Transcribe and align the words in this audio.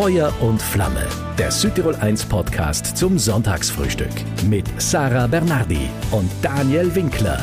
Feuer 0.00 0.32
und 0.40 0.62
Flamme, 0.62 1.06
der 1.36 1.50
Südtirol 1.50 1.94
1 1.94 2.24
Podcast 2.24 2.96
zum 2.96 3.18
Sonntagsfrühstück 3.18 4.08
mit 4.48 4.64
Sarah 4.80 5.26
Bernardi 5.26 5.90
und 6.10 6.30
Daniel 6.40 6.94
Winkler. 6.94 7.38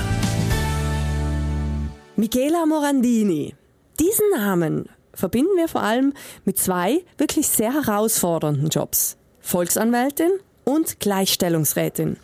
Michela 2.16 2.66
Morandini. 2.66 3.54
Diesen 4.00 4.26
Namen 4.36 4.90
verbinden 5.14 5.56
wir 5.56 5.68
vor 5.68 5.84
allem 5.84 6.14
mit 6.46 6.58
zwei 6.58 7.06
wirklich 7.20 7.48
sehr 7.48 7.74
herausfordernden 7.74 8.70
Jobs. 8.70 9.18
Volksanwältin 9.40 10.32
und 10.64 11.00
Gleichstellungsrätin. 11.00 12.18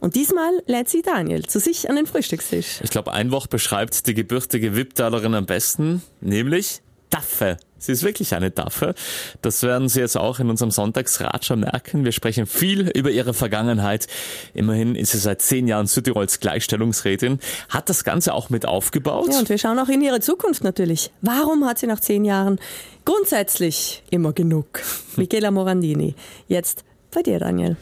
Und 0.00 0.14
diesmal 0.14 0.52
lädt 0.64 0.88
sie 0.88 1.02
Daniel 1.02 1.44
zu 1.44 1.60
sich 1.60 1.90
an 1.90 1.96
den 1.96 2.06
Frühstückstisch. 2.06 2.80
Ich 2.82 2.88
glaube, 2.88 3.12
ein 3.12 3.30
Wort 3.30 3.50
beschreibt 3.50 4.06
die 4.06 4.14
gebürtige 4.14 4.74
Wippdalerin 4.74 5.34
am 5.34 5.44
besten, 5.44 6.02
nämlich 6.22 6.80
Daffe. 7.10 7.58
Sie 7.78 7.92
ist 7.92 8.02
wirklich 8.02 8.34
eine 8.34 8.50
Daffe. 8.50 8.94
Das 9.42 9.62
werden 9.62 9.88
Sie 9.88 10.00
jetzt 10.00 10.16
auch 10.16 10.40
in 10.40 10.50
unserem 10.50 10.70
Sonntagsratscher 10.70 11.56
merken. 11.56 12.04
Wir 12.04 12.12
sprechen 12.12 12.46
viel 12.46 12.88
über 12.90 13.10
ihre 13.10 13.34
Vergangenheit. 13.34 14.06
Immerhin 14.54 14.94
ist 14.96 15.12
sie 15.12 15.18
seit 15.18 15.42
zehn 15.42 15.68
Jahren 15.68 15.86
Südtirols 15.86 16.40
Gleichstellungsrätin, 16.40 17.38
hat 17.68 17.88
das 17.88 18.02
Ganze 18.02 18.34
auch 18.34 18.50
mit 18.50 18.66
aufgebaut. 18.66 19.28
Ja, 19.30 19.38
und 19.38 19.48
wir 19.48 19.58
schauen 19.58 19.78
auch 19.78 19.88
in 19.88 20.00
ihre 20.00 20.20
Zukunft 20.20 20.64
natürlich. 20.64 21.10
Warum 21.20 21.64
hat 21.66 21.78
sie 21.78 21.86
nach 21.86 22.00
zehn 22.00 22.24
Jahren 22.24 22.58
grundsätzlich 23.04 24.02
immer 24.10 24.32
genug? 24.32 24.80
Michela 25.16 25.50
Morandini. 25.50 26.14
Jetzt 26.48 26.84
bei 27.14 27.22
dir, 27.22 27.38
Daniel. 27.38 27.76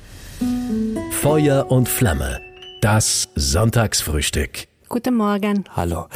Feuer 1.11 1.71
und 1.71 1.89
Flamme. 1.89 2.41
Das 2.81 3.29
Sonntagsfrühstück. 3.35 4.67
Guten 4.89 5.15
Morgen. 5.15 5.65
Hallo. 5.75 6.09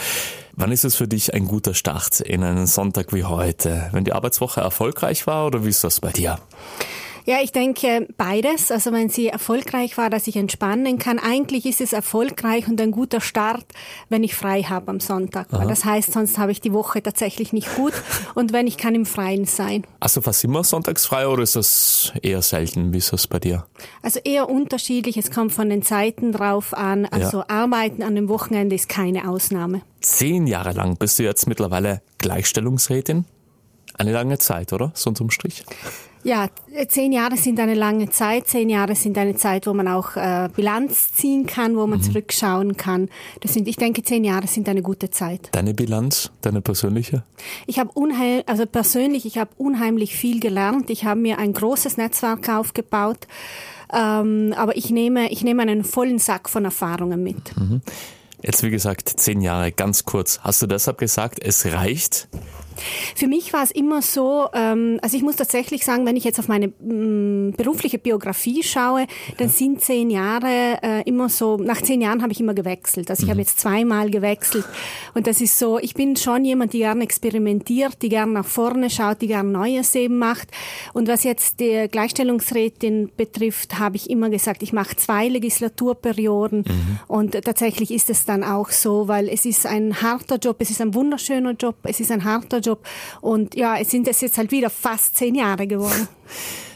Wann 0.61 0.73
ist 0.73 0.85
es 0.85 0.97
für 0.97 1.07
dich 1.07 1.35
ein 1.35 1.47
guter 1.47 1.73
Start 1.73 2.19
in 2.19 2.43
einen 2.43 2.67
Sonntag 2.67 3.13
wie 3.13 3.23
heute? 3.23 3.91
Wenn 3.93 4.03
die 4.03 4.13
Arbeitswoche 4.13 4.61
erfolgreich 4.61 5.25
war 5.29 5.47
oder 5.47 5.65
wie 5.65 5.69
ist 5.69 5.85
das 5.85 6.01
bei 6.01 6.11
dir? 6.11 6.41
Ja, 7.29 7.41
ich 7.43 7.53
denke 7.53 8.09
beides. 8.17 8.71
Also 8.71 8.91
wenn 8.91 9.11
sie 9.11 9.29
erfolgreich 9.29 9.99
war, 9.99 10.09
dass 10.09 10.27
ich 10.29 10.37
entspannen 10.37 10.99
kann. 10.99 11.19
Eigentlich 11.19 11.67
ist 11.67 11.83
es 11.83 11.93
erfolgreich 11.93 12.67
und 12.69 12.81
ein 12.81 12.91
guter 12.91 13.21
Start, 13.21 13.67
wenn 14.09 14.25
ich 14.25 14.35
frei 14.35 14.63
habe 14.63 14.91
am 14.91 14.99
Sonntag. 14.99 15.49
Weil 15.51 15.69
das 15.69 15.85
heißt, 15.85 16.11
sonst 16.11 16.39
habe 16.39 16.53
ich 16.53 16.63
die 16.63 16.73
Woche 16.73 17.03
tatsächlich 17.03 17.53
nicht 17.53 17.77
gut 17.77 17.93
und 18.35 18.55
wenn 18.55 18.67
ich 18.67 18.79
kann 18.79 18.95
im 18.95 19.05
Freien 19.05 19.45
sein. 19.45 19.85
Also 20.01 20.23
fast 20.23 20.43
immer 20.43 20.65
sonntags 20.65 21.05
frei 21.05 21.29
oder 21.29 21.43
ist 21.43 21.55
das 21.55 22.15
eher 22.23 22.41
selten? 22.41 22.95
Wie 22.95 22.97
ist 22.97 23.13
das 23.13 23.27
bei 23.27 23.39
dir? 23.39 23.67
Also 24.01 24.21
eher 24.25 24.49
unterschiedlich. 24.49 25.19
Es 25.19 25.31
kommt 25.31 25.53
von 25.53 25.69
den 25.69 25.83
Zeiten 25.83 26.33
drauf 26.33 26.73
an. 26.73 27.05
Also 27.05 27.45
Arbeiten 27.47 28.03
an 28.03 28.15
dem 28.15 28.31
Wochenende 28.31 28.75
ist 28.75 28.89
keine 28.89 29.29
Ausnahme. 29.29 29.83
Zehn 30.01 30.47
Jahre 30.47 30.73
lang 30.73 30.97
bist 30.97 31.19
du 31.19 31.25
jetzt 31.25 31.47
mittlerweile 31.47 32.01
Gleichstellungsrätin. 32.17 33.27
Eine 33.93 34.13
lange 34.13 34.39
Zeit, 34.39 34.73
oder? 34.73 34.93
So 34.95 35.11
unterm 35.11 35.29
Strich. 35.29 35.65
Ja, 36.29 36.49
zehn 36.89 37.13
Jahre 37.13 37.39
sind 37.39 37.59
eine 37.59 37.73
lange 37.73 38.11
Zeit. 38.11 38.49
Zehn 38.49 38.69
Jahre 38.69 38.95
sind 38.95 39.17
eine 39.17 39.35
Zeit, 39.35 39.67
wo 39.67 39.73
man 39.73 39.89
auch 39.89 40.15
äh, 40.15 40.51
Bilanz 40.55 41.15
ziehen 41.15 41.47
kann, 41.47 41.75
wo 41.75 41.87
man 41.87 42.03
zurückschauen 42.03 42.77
kann. 42.77 43.09
Das 43.41 43.55
sind, 43.55 43.67
ich 43.67 43.77
denke, 43.77 44.03
zehn 44.03 44.25
Jahre 44.25 44.47
sind 44.47 44.69
eine 44.69 44.83
gute 44.83 45.09
Zeit. 45.09 45.49
Deine 45.53 45.73
Bilanz, 45.73 46.31
deine 46.43 46.61
persönliche? 46.61 47.23
Ich 47.67 47.79
habe 47.79 47.93
unheim, 47.95 48.43
also 48.45 48.67
persönlich, 48.67 49.25
ich 49.25 49.39
habe 49.39 49.53
unheimlich 49.57 50.17
viel 50.17 50.39
gelernt. 50.39 50.91
Ich 50.91 51.07
habe 51.07 51.19
mir 51.19 51.39
ein 51.39 51.55
großes 51.55 51.97
Netzwerk 51.97 52.47
aufgebaut. 52.51 53.27
Ähm, 53.91 54.53
aber 54.55 54.77
ich 54.77 54.91
nehme, 54.91 55.31
ich 55.31 55.43
nehme 55.43 55.63
einen 55.63 55.83
vollen 55.83 56.19
Sack 56.19 56.51
von 56.51 56.67
Erfahrungen 56.67 57.23
mit. 57.23 57.41
Jetzt, 58.43 58.63
wie 58.63 58.71
gesagt, 58.71 59.09
zehn 59.09 59.41
Jahre, 59.41 59.73
ganz 59.73 60.05
kurz. 60.05 60.41
Hast 60.43 60.61
du 60.61 60.67
deshalb 60.67 60.99
gesagt, 60.99 61.39
es 61.43 61.65
reicht? 61.65 62.29
Für 63.15 63.27
mich 63.27 63.53
war 63.53 63.63
es 63.63 63.71
immer 63.71 64.03
so, 64.03 64.49
ähm, 64.53 64.99
also 65.03 65.17
ich 65.17 65.23
muss 65.23 65.37
tatsächlich 65.37 65.85
sagen, 65.85 66.07
wenn 66.07 66.17
ich 66.17 66.25
jetzt 66.25 66.39
auf 66.39 66.49
meine 66.49 66.69
mh, 66.69 67.57
berufliche 67.57 67.99
Biografie 67.99 68.63
schaue, 68.63 69.07
dann 69.39 69.49
sind 69.49 69.81
zehn 69.81 70.11
Jahre 70.11 70.79
äh, 70.83 71.03
immer 71.09 71.29
so, 71.29 71.57
nach 71.57 71.83
zehn 71.83 72.01
Jahren 72.01 72.23
habe 72.23 72.33
ich 72.33 72.41
immer 72.41 72.55
gewechselt. 72.55 73.11
Also 73.11 73.25
ich 73.25 73.31
habe 73.31 73.41
jetzt 73.41 73.61
zweimal 73.61 74.11
gewechselt. 74.11 74.65
Und 75.15 75.27
das 75.27 75.41
ist 75.41 75.59
so, 75.59 75.79
ich 75.79 75.95
bin 75.95 76.17
schon 76.17 76.45
jemand, 76.45 76.73
die 76.73 76.79
gern 76.79 77.01
experimentiert, 77.01 78.03
die 78.03 78.09
gern 78.09 78.33
nach 78.33 78.47
vorne 78.47 78.91
schaut, 78.91 79.21
die 79.21 79.27
gern 79.27 79.53
Neues 79.53 79.95
eben 79.95 80.19
macht. 80.19 80.49
Und 80.93 81.09
was 81.09 81.25
jetzt 81.25 81.61
die 81.61 81.89
Gleichstellungsrätin 81.91 83.11
betrifft, 83.17 83.79
habe 83.79 83.97
ich 83.97 84.11
immer 84.11 84.31
gesagt, 84.31 84.63
ich 84.63 84.73
mache 84.73 84.97
zwei 84.97 85.29
Legislaturperioden. 85.29 86.65
Und 87.07 87.33
tatsächlich 87.33 87.91
ist 87.91 88.11
es 88.11 88.25
dann 88.25 88.45
auch 88.45 88.71
so, 88.71 89.09
weil 89.09 89.29
es 89.29 89.45
ist 89.45 89.67
ein 89.67 90.03
harter 90.03 90.37
Job, 90.37 90.57
es 90.61 90.71
ist 90.71 90.81
ein 90.81 90.95
wunderschöner 90.95 91.53
Job, 91.53 91.77
es 91.83 92.01
ist 92.01 92.11
ein 92.11 92.25
harter 92.25 92.59
Job 92.59 92.68
und 93.21 93.55
ja, 93.55 93.79
es 93.79 93.91
sind 93.91 94.09
es 94.09 94.21
jetzt 94.21 94.39
halt 94.39 94.51
wieder 94.51 94.71
fast 94.71 95.17
zehn 95.17 95.35
Jahre 95.35 95.67
geworden. 95.67 96.09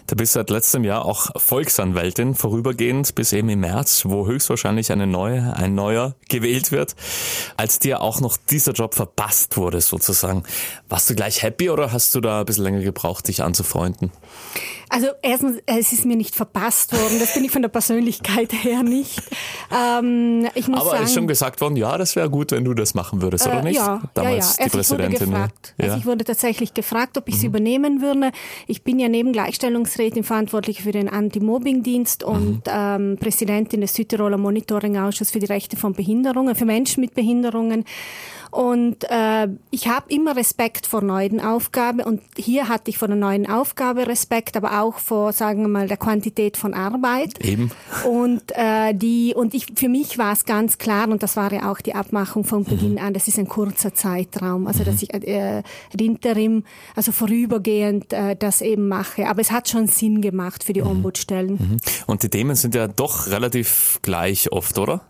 Du 0.09 0.17
bist 0.17 0.35
seit 0.35 0.51
letztem 0.51 0.85
Jahr 0.85 1.07
auch 1.07 1.31
Volksanwältin, 1.37 2.35
vorübergehend 2.35 3.15
bis 3.15 3.33
eben 3.33 3.49
im 3.49 3.61
März, 3.61 4.03
wo 4.05 4.27
höchstwahrscheinlich 4.27 4.93
eine 4.93 5.07
neue, 5.07 5.57
ein 5.57 5.75
neuer 5.75 6.17
gewählt 6.29 6.71
wird. 6.71 6.97
Als 7.57 7.79
dir 7.79 8.03
auch 8.03 8.21
noch 8.21 8.37
dieser 8.37 8.73
Job 8.73 8.95
verpasst 8.95 9.57
wurde, 9.57 9.81
sozusagen, 9.81 10.43
warst 10.93 11.09
du 11.11 11.15
gleich 11.15 11.43
happy 11.43 11.71
oder 11.71 11.91
hast 11.93 12.15
du 12.15 12.21
da 12.21 12.41
ein 12.41 12.47
bisschen 12.47 12.65
länger 12.65 12.81
gebraucht, 12.83 13.27
dich 13.27 13.43
anzufreunden? 13.43 14.11
Also 14.91 15.07
erstens, 15.23 15.57
es 15.65 15.91
ist 15.95 16.05
mir 16.05 16.17
nicht 16.17 16.35
verpasst 16.35 16.93
worden. 16.93 17.19
Das 17.19 17.33
bin 17.33 17.43
ich 17.45 17.51
von 17.51 17.63
der 17.63 17.71
Persönlichkeit 17.71 18.53
her 18.53 18.83
nicht. 18.83 19.23
Ähm, 19.75 20.47
ich 20.55 20.69
muss 20.69 20.81
Aber 20.83 20.91
sagen, 20.91 21.05
ist 21.05 21.15
schon 21.15 21.27
gesagt 21.27 21.63
worden, 21.63 21.77
ja, 21.77 21.97
das 21.97 22.15
wäre 22.15 22.29
gut, 22.29 22.51
wenn 22.53 22.63
du 22.67 22.75
das 22.75 22.93
machen 22.93 23.23
würdest, 23.23 23.47
oder 23.47 23.61
äh, 23.61 23.63
nicht? 23.63 23.77
Ja, 23.77 24.03
Damals 24.13 24.59
ja, 24.59 24.65
ja. 24.65 24.69
die 24.69 24.77
Also 24.77 24.81
ich 24.81 24.91
wurde 24.91 25.03
Präsidentin. 25.09 25.31
gefragt. 25.31 25.75
Ja. 25.79 25.85
Mhm. 25.87 25.91
Also 25.91 26.01
ich 26.01 26.07
wurde 26.07 26.25
tatsächlich 26.25 26.75
gefragt, 26.75 27.17
ob 27.17 27.27
ich 27.29 27.37
es 27.37 27.43
übernehmen 27.43 28.03
würde. 28.03 28.33
Ich 28.67 28.83
bin 28.83 28.99
ja 28.99 29.09
neben 29.09 29.33
Gleichstellungsrätin 29.33 30.25
verantwortlich 30.25 30.83
für 30.83 30.93
den 30.93 31.09
Anti-Mobbing-Dienst 31.09 32.27
Mhm. 32.27 32.29
und 32.33 32.63
ähm, 32.67 33.17
Präsidentin 33.19 33.81
des 33.81 33.95
Südtiroler 33.95 34.37
Monitoring-Ausschusses 34.37 35.31
für 35.33 35.39
die 35.39 35.47
Rechte 35.47 35.79
von 35.79 35.95
Behinderungen, 35.95 36.55
für 36.55 36.67
Menschen 36.67 37.01
mit 37.01 37.15
Behinderungen. 37.15 37.87
Und 38.51 39.05
äh, 39.09 39.49
ich 39.71 39.89
habe 39.89 40.13
immer 40.13 40.37
Respekt 40.37 40.82
vor 40.87 41.03
neuen 41.03 41.41
Aufgaben 41.41 42.01
und 42.01 42.21
hier 42.37 42.69
hatte 42.69 42.91
ich 42.91 42.99
vor 42.99 43.09
der 43.09 43.17
neuen 43.17 43.49
Aufgabe 43.49 44.07
Respekt, 44.07 44.57
aber 44.57 44.81
auch 44.83 44.99
vor, 44.99 45.33
sagen 45.33 45.63
wir 45.63 45.69
mal, 45.69 45.89
der 45.89 45.97
Quantität 45.97 46.57
von 46.57 46.75
Arbeit. 46.75 47.45
Eben. 47.45 47.71
Und 48.07 48.43
äh, 48.55 48.95
die 48.95 49.35
und 49.35 49.55
ich 49.55 49.67
für 49.75 49.89
mich 49.89 50.19
war 50.19 50.33
es 50.33 50.45
ganz 50.45 50.79
klar 50.79 51.09
und 51.09 51.23
das 51.23 51.37
war 51.37 51.53
ja 51.53 51.71
auch 51.71 51.81
die 51.81 51.95
Abmachung 51.95 52.45
von 52.45 52.65
Beginn 52.65 52.99
an. 52.99 53.15
Das 53.15 53.29
ist 53.29 53.39
ein 53.39 53.49
kurzer 53.49 53.95
Zeitraum, 53.95 54.67
also 54.67 54.85
dass 54.85 55.03
ich 55.03 55.13
äh, 55.13 55.63
Interim, 56.13 56.65
also 56.95 57.13
vorübergehend 57.13 58.13
äh, 58.13 58.37
das 58.37 58.61
eben 58.61 58.89
mache. 58.89 59.29
Aber 59.29 59.41
es 59.41 59.51
hat 59.51 59.69
schon 59.69 59.87
Sinn 59.87 60.21
gemacht 60.21 60.65
für 60.65 60.73
die 60.73 60.83
Ombudsstellen. 60.83 61.81
Und 62.07 62.23
die 62.23 62.29
Themen 62.29 62.57
sind 62.57 62.75
ja 62.75 62.89
doch 62.89 63.29
relativ 63.29 63.99
gleich 64.03 64.53
oft, 64.53 64.79
oder? 64.79 65.01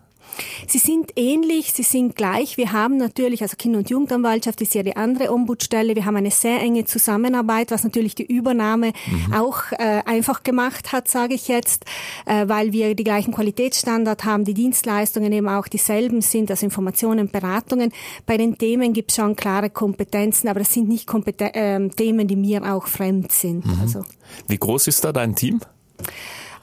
Sie 0.67 0.77
sind 0.77 1.11
ähnlich, 1.15 1.73
sie 1.73 1.83
sind 1.83 2.15
gleich. 2.15 2.57
Wir 2.57 2.71
haben 2.71 2.97
natürlich, 2.97 3.41
also 3.41 3.55
Kinder- 3.57 3.79
und 3.79 3.89
Jugendanwaltschaft 3.89 4.61
ist 4.61 4.73
ja 4.73 4.83
die 4.83 4.95
andere 4.95 5.31
Ombudsstelle. 5.31 5.95
Wir 5.95 6.05
haben 6.05 6.15
eine 6.15 6.31
sehr 6.31 6.59
enge 6.61 6.85
Zusammenarbeit, 6.85 7.71
was 7.71 7.83
natürlich 7.83 8.15
die 8.15 8.25
Übernahme 8.25 8.93
auch 9.35 9.71
äh, 9.71 10.01
einfach 10.05 10.43
gemacht 10.43 10.91
hat, 10.91 11.07
sage 11.07 11.33
ich 11.33 11.47
jetzt, 11.47 11.85
äh, 12.25 12.47
weil 12.47 12.71
wir 12.71 12.95
die 12.95 13.03
gleichen 13.03 13.33
Qualitätsstandards 13.33 14.23
haben, 14.23 14.45
die 14.45 14.53
Dienstleistungen 14.53 15.31
eben 15.31 15.47
auch 15.49 15.67
dieselben 15.67 16.21
sind, 16.21 16.49
also 16.49 16.65
Informationen, 16.65 17.29
Beratungen. 17.29 17.91
Bei 18.25 18.37
den 18.37 18.57
Themen 18.57 18.93
gibt 18.93 19.11
es 19.11 19.17
schon 19.17 19.35
klare 19.35 19.69
Kompetenzen, 19.69 20.47
aber 20.47 20.59
das 20.59 20.73
sind 20.73 20.87
nicht 20.87 21.07
Kompeten 21.07 21.49
ähm, 21.53 21.95
Themen, 21.95 22.27
die 22.27 22.35
mir 22.35 22.73
auch 22.73 22.87
fremd 22.87 23.31
sind. 23.31 23.65
Also 23.81 24.03
Wie 24.47 24.57
groß 24.57 24.87
ist 24.87 25.03
da 25.03 25.11
dein 25.11 25.35
Team? 25.35 25.59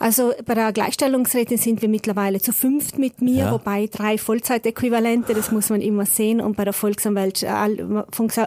Also 0.00 0.33
bei 0.47 0.55
der 0.55 0.72
Gleichstellungsrätin 0.72 1.59
sind 1.59 1.83
wir 1.83 1.88
mittlerweile 1.91 2.41
zu 2.41 2.53
fünft 2.55 2.99
mit 2.99 3.21
mir, 3.21 3.44
Ja. 3.44 3.53
wobei 3.53 3.87
drei 3.87 4.16
Vollzeitäquivalente, 4.16 5.34
das 5.34 5.53
muss 5.53 5.69
man 5.69 5.83
immer 5.83 6.06
sehen. 6.06 6.41
Und 6.41 6.56
bei 6.56 6.65
der 6.65 6.72
Volksanwaltschaft, 6.72 7.78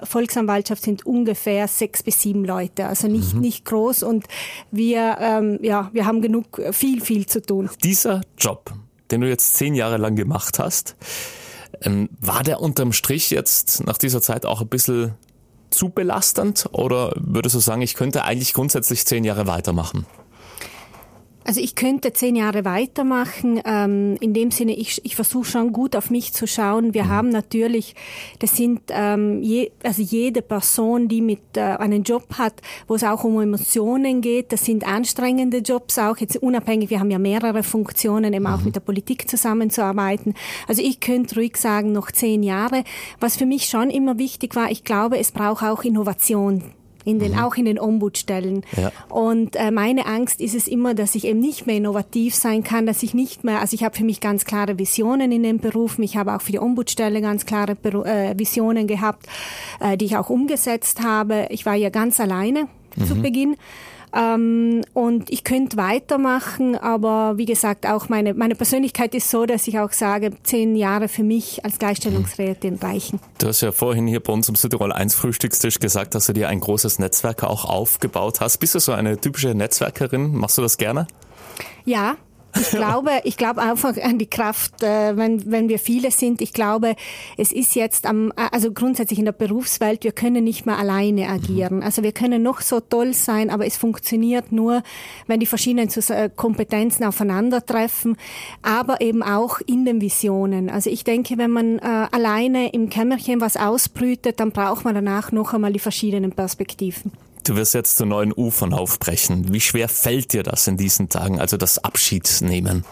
Volksanwaltschaft 0.04 0.82
sind 0.84 1.06
ungefähr 1.06 1.68
sechs 1.68 2.02
bis 2.02 2.20
sieben 2.22 2.44
Leute, 2.44 2.88
also 2.88 3.08
nicht, 3.08 3.36
nicht 3.36 3.66
groß. 3.66 4.02
Und 4.02 4.26
wir, 4.72 5.18
ähm, 5.22 5.60
ja, 5.62 5.92
wir 5.94 6.06
haben 6.08 6.22
genug, 6.22 6.60
viel, 6.72 7.02
viel 7.02 7.28
zu 7.28 7.40
tun. 7.42 7.70
Dieser 7.84 8.22
Job, 8.38 8.74
den 9.12 9.22
du 9.22 9.30
jetzt 9.30 9.54
zehn 9.56 9.76
Jahre 9.76 9.98
lang 9.98 10.16
gemacht 10.16 10.58
hast, 10.58 10.96
ähm, 11.84 12.10
war 12.20 12.42
der 12.42 12.62
unterm 12.62 12.94
Strich 12.94 13.30
jetzt 13.30 13.86
nach 13.86 14.00
dieser 14.00 14.22
Zeit 14.22 14.48
auch 14.48 14.62
ein 14.62 14.68
bisschen 14.70 15.14
zu 15.70 15.90
belastend 15.90 16.68
oder 16.72 17.14
würdest 17.16 17.56
du 17.56 17.60
sagen, 17.60 17.82
ich 17.84 17.94
könnte 17.94 18.24
eigentlich 18.24 18.54
grundsätzlich 18.54 19.06
zehn 19.06 19.24
Jahre 19.24 19.46
weitermachen? 19.48 20.06
Also 21.46 21.60
ich 21.60 21.76
könnte 21.76 22.14
zehn 22.14 22.36
Jahre 22.36 22.66
weitermachen. 22.66 23.62
Ähm, 23.66 24.16
in 24.20 24.34
dem 24.34 24.52
Sinne, 24.52 24.74
ich, 24.74 25.04
ich 25.04 25.16
versuche 25.16 25.46
schon 25.46 25.74
gut 25.74 25.96
auf 25.96 26.10
mich 26.10 26.34
zu 26.34 26.48
schauen. 26.48 26.94
Wir 26.94 27.08
haben 27.10 27.30
natürlich, 27.30 27.96
das 28.40 28.56
sind 28.56 28.82
ähm, 28.90 29.42
je, 29.42 29.72
also 29.84 30.02
jede 30.02 30.42
Person, 30.42 31.08
die 31.08 31.22
mit 31.22 31.58
äh, 31.58 31.62
einen 31.62 32.04
Job 32.04 32.36
hat, 32.38 32.62
wo 32.88 32.96
es 32.96 33.04
auch 33.04 33.24
um 33.24 33.42
Emotionen 33.42 34.22
geht. 34.22 34.52
Das 34.52 34.66
sind 34.66 34.86
anstrengende 34.88 35.58
Jobs 35.58 35.98
auch 35.98 36.18
jetzt 36.18 36.38
unabhängig. 36.38 36.90
Wir 36.90 37.00
haben 37.00 37.12
ja 37.12 37.20
mehrere 37.20 37.64
Funktionen, 37.64 38.34
eben 38.34 38.48
auch 38.48 38.62
mit 38.62 38.76
der 38.76 38.82
Politik 38.82 39.30
zusammenzuarbeiten. 39.30 40.34
Also 40.68 40.82
ich 40.82 41.00
könnte 41.00 41.36
ruhig 41.36 41.58
sagen 41.58 41.92
noch 41.92 42.12
zehn 42.12 42.44
Jahre. 42.44 42.84
Was 43.20 43.36
für 43.36 43.46
mich 43.46 43.66
schon 43.66 43.90
immer 43.90 44.18
wichtig 44.18 44.56
war, 44.56 44.72
ich 44.72 44.84
glaube, 44.84 45.18
es 45.18 45.32
braucht 45.32 45.64
auch 45.64 45.84
Innovation 45.84 46.64
in 47.06 47.20
den, 47.20 47.34
mhm. 47.34 47.40
auch 47.40 47.56
in 47.56 47.66
den 47.66 47.80
Ombudsstellen. 47.80 48.64
Ja. 48.78 48.92
Und 49.10 49.56
äh, 49.56 49.72
meine 49.72 50.06
Angst 50.06 50.42
ist 50.42 50.56
es 50.56 50.68
immer, 50.68 50.94
dass 50.94 51.16
ich 51.16 51.26
eben 51.26 51.40
nicht 51.40 51.68
mehr 51.68 51.78
innovativ 51.78 52.36
sein 52.36 52.64
kann, 52.64 52.86
dass 52.86 53.04
ich 53.04 53.14
nicht 53.14 53.44
mehr, 53.44 53.62
also 53.62 53.76
ich 53.76 53.84
habe 53.84 53.96
für 53.96 54.04
mich 54.04 54.20
ganz 54.20 54.46
klare 54.46 54.80
Visionen 54.80 55.32
in 55.32 55.44
den 55.44 55.60
Berufen, 55.60 56.04
ich 56.04 56.18
habe 56.18 56.36
auch 56.36 56.42
für 56.42 56.52
die 56.52 56.60
Ombudsstelle 56.60 57.22
ganz 57.22 57.46
klare 57.46 57.76
Beru 57.76 58.04
äh, 58.04 58.38
Visionen 58.38 58.88
gehabt, 58.88 59.28
äh, 59.80 59.98
die 59.98 60.06
ich 60.06 60.18
auch 60.18 60.30
umgesetzt 60.30 61.04
habe. 61.04 61.48
Ich 61.50 61.66
war 61.66 61.76
ja 61.76 61.90
ganz 61.90 62.20
alleine 62.20 62.68
mhm. 62.96 63.06
zu 63.06 63.16
Beginn. 63.16 63.56
Ähm, 64.16 64.82
und 64.94 65.32
ich 65.32 65.44
könnte 65.44 65.78
weitermachen, 65.78 66.76
aber 66.76 67.38
wie 67.38 67.46
gesagt, 67.46 67.88
auch 67.88 68.10
meine, 68.10 68.34
meine 68.34 68.56
Persönlichkeit 68.56 69.16
ist 69.16 69.30
so, 69.30 69.46
dass 69.46 69.68
ich 69.68 69.80
auch 69.80 69.92
sage, 69.92 70.32
zehn 70.44 70.76
Jahre 70.76 71.08
für 71.08 71.24
mich 71.24 71.66
als 71.66 71.80
Gleichstellungsrätin 71.80 72.76
reichen. 72.76 73.20
Du 73.40 73.48
hast 73.48 73.62
ja 73.62 73.72
vorhin 73.72 74.06
hier 74.06 74.20
bei 74.20 74.32
uns 74.32 74.48
im 74.50 74.56
Südtirol 74.56 74.92
1 74.92 75.16
Frühstückstisch 75.16 75.80
gesagt, 75.80 76.14
dass 76.14 76.28
du 76.28 76.34
dir 76.34 76.50
ein 76.50 76.60
großes 76.60 77.00
Netzwerk 77.00 77.44
auch 77.44 77.66
aufgebaut 77.66 78.40
hast. 78.40 78.58
Bist 78.58 78.76
du 78.76 78.80
so 78.80 78.92
eine 78.92 79.20
typische 79.20 79.56
Netzwerkerin? 79.56 80.36
Machst 80.36 80.58
du 80.58 80.62
das 80.62 80.78
gerne? 80.78 81.08
Ja, 81.86 82.16
ich 82.60 82.70
glaube, 82.70 83.12
ich 83.24 83.38
glaube 83.38 83.62
einfach 83.62 83.98
an 83.98 84.20
die 84.20 84.30
Kraft, 84.30 84.84
äh, 84.84 85.18
wenn, 85.18 85.50
wenn 85.52 85.70
wir 85.70 85.80
viele 85.80 86.12
sind. 86.12 86.42
Ich 86.42 86.54
glaube, 86.54 86.96
es 87.38 87.52
ist 87.52 87.76
jetzt 87.76 88.06
am, 88.06 88.32
also 88.36 88.72
grundsätzlich 88.72 89.20
in 89.20 89.26
der 89.26 89.32
Berufswelt, 89.32 90.04
wir 90.04 90.12
können 90.12 90.44
nicht 90.44 90.66
mehr 90.66 90.78
alleine 90.78 91.30
agieren. 91.30 91.84
Also 91.84 92.04
wir 92.04 92.12
können 92.12 92.44
noch 92.44 92.62
so 92.62 92.80
toll 92.80 93.14
sein, 93.14 93.50
aber 93.50 93.66
es 93.66 93.78
funktioniert 93.78 94.52
nur, 94.52 94.84
wenn 95.28 95.40
die 95.40 95.46
verschiedenen 95.46 95.90
äh, 96.10 96.30
Kompetenzen 96.36 97.04
aufeinandertreffen, 97.04 98.18
aber 98.62 99.02
eben 99.02 99.24
auch 99.24 99.60
in 99.66 99.86
den 99.86 100.02
Visionen. 100.02 100.70
Also 100.70 100.90
ich 100.90 101.04
denke, 101.04 101.38
wenn 101.38 101.52
man 101.52 101.80
äh, 101.80 102.08
alleine 102.12 102.70
im 102.70 102.90
Kämmerchen 102.90 103.42
was 103.42 103.58
ausbrütet, 103.58 104.40
dann 104.40 104.52
braucht 104.52 104.86
man 104.86 104.96
danach 104.96 105.32
noch 105.32 105.54
einmal 105.54 105.74
die 105.74 105.80
verschiedenen 105.80 106.32
Perspektiven. 106.32 107.12
Du 107.44 107.56
wirst 107.56 107.74
jetzt 107.74 107.98
zu 107.98 108.06
neuen 108.06 108.32
Ufern 108.32 108.74
aufbrechen. 108.74 109.54
Wie 109.54 109.60
schwer 109.60 109.90
fällt 109.90 110.34
dir 110.34 110.44
das 110.44 110.68
in 110.68 110.78
diesen 110.78 111.10
Tagen, 111.10 111.40
also 111.40 111.58
das 111.58 111.84
Abschiedsnehmen? 111.84 112.86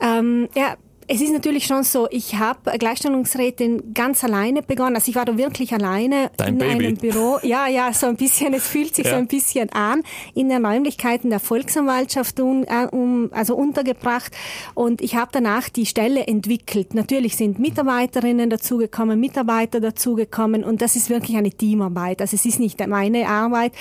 Ähm, 0.00 0.48
ja, 0.54 0.76
es 1.12 1.20
ist 1.20 1.32
natürlich 1.32 1.66
schon 1.66 1.82
so, 1.82 2.06
ich 2.12 2.36
habe 2.36 2.78
Gleichstellungsrätin 2.78 3.94
ganz 3.94 4.22
alleine 4.22 4.62
begonnen. 4.62 4.94
Also 4.94 5.10
ich 5.10 5.16
war 5.16 5.24
da 5.24 5.36
wirklich 5.36 5.72
alleine 5.74 6.30
Dein 6.36 6.50
in 6.50 6.58
Baby. 6.58 6.86
einem 6.86 6.96
Büro. 6.96 7.40
Ja, 7.42 7.66
ja, 7.66 7.92
so 7.92 8.06
ein 8.06 8.14
bisschen, 8.14 8.54
es 8.54 8.68
fühlt 8.68 8.94
sich 8.94 9.06
ja. 9.06 9.10
so 9.10 9.16
ein 9.16 9.26
bisschen 9.26 9.70
an, 9.70 10.04
in 10.34 10.48
den 10.50 10.64
Räumlichkeiten 10.64 11.28
der 11.30 11.40
Volksanwaltschaft 11.40 12.38
um, 12.38 12.62
äh, 12.62 12.86
um, 12.92 13.28
also 13.32 13.56
untergebracht. 13.56 14.30
Und 14.74 15.00
ich 15.00 15.16
habe 15.16 15.30
danach 15.32 15.68
die 15.68 15.84
Stelle 15.84 16.28
entwickelt. 16.28 16.94
Natürlich 16.94 17.36
sind 17.36 17.58
Mitarbeiterinnen 17.58 18.48
dazugekommen, 18.48 19.18
Mitarbeiter 19.18 19.80
dazugekommen 19.80 20.62
und 20.62 20.80
das 20.80 20.94
ist 20.94 21.10
wirklich 21.10 21.36
eine 21.36 21.50
Teamarbeit. 21.50 22.20
Also 22.20 22.36
es 22.36 22.44
ist 22.44 22.60
nicht 22.60 22.86
meine 22.86 23.28
Arbeit. 23.28 23.72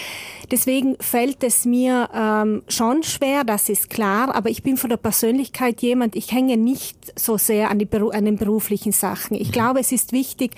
Deswegen 0.49 0.97
fällt 0.99 1.43
es 1.43 1.65
mir 1.65 2.09
ähm, 2.11 2.63
schon 2.67 3.03
schwer, 3.03 3.43
das 3.43 3.69
ist 3.69 3.91
klar, 3.91 4.33
aber 4.33 4.49
ich 4.49 4.63
bin 4.63 4.77
von 4.77 4.89
der 4.89 4.97
Persönlichkeit 4.97 5.83
jemand, 5.83 6.15
ich 6.15 6.31
hänge 6.31 6.57
nicht 6.57 7.18
so 7.19 7.37
sehr 7.37 7.69
an, 7.69 7.79
die, 7.79 7.87
an 7.91 8.25
den 8.25 8.37
beruflichen 8.37 8.91
Sachen. 8.91 9.35
Ich 9.35 9.51
glaube, 9.51 9.79
es 9.79 9.91
ist 9.91 10.11
wichtig, 10.11 10.55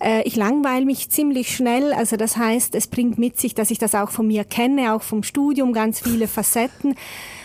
äh, 0.00 0.22
ich 0.22 0.36
langweile 0.36 0.84
mich 0.84 1.10
ziemlich 1.10 1.54
schnell. 1.54 1.92
Also 1.92 2.16
das 2.16 2.36
heißt, 2.36 2.74
es 2.74 2.86
bringt 2.86 3.18
mit 3.18 3.40
sich, 3.40 3.54
dass 3.54 3.70
ich 3.70 3.78
das 3.78 3.94
auch 3.94 4.10
von 4.10 4.26
mir 4.26 4.44
kenne, 4.44 4.94
auch 4.94 5.02
vom 5.02 5.22
Studium, 5.22 5.72
ganz 5.72 6.00
viele 6.00 6.28
Facetten. 6.28 6.94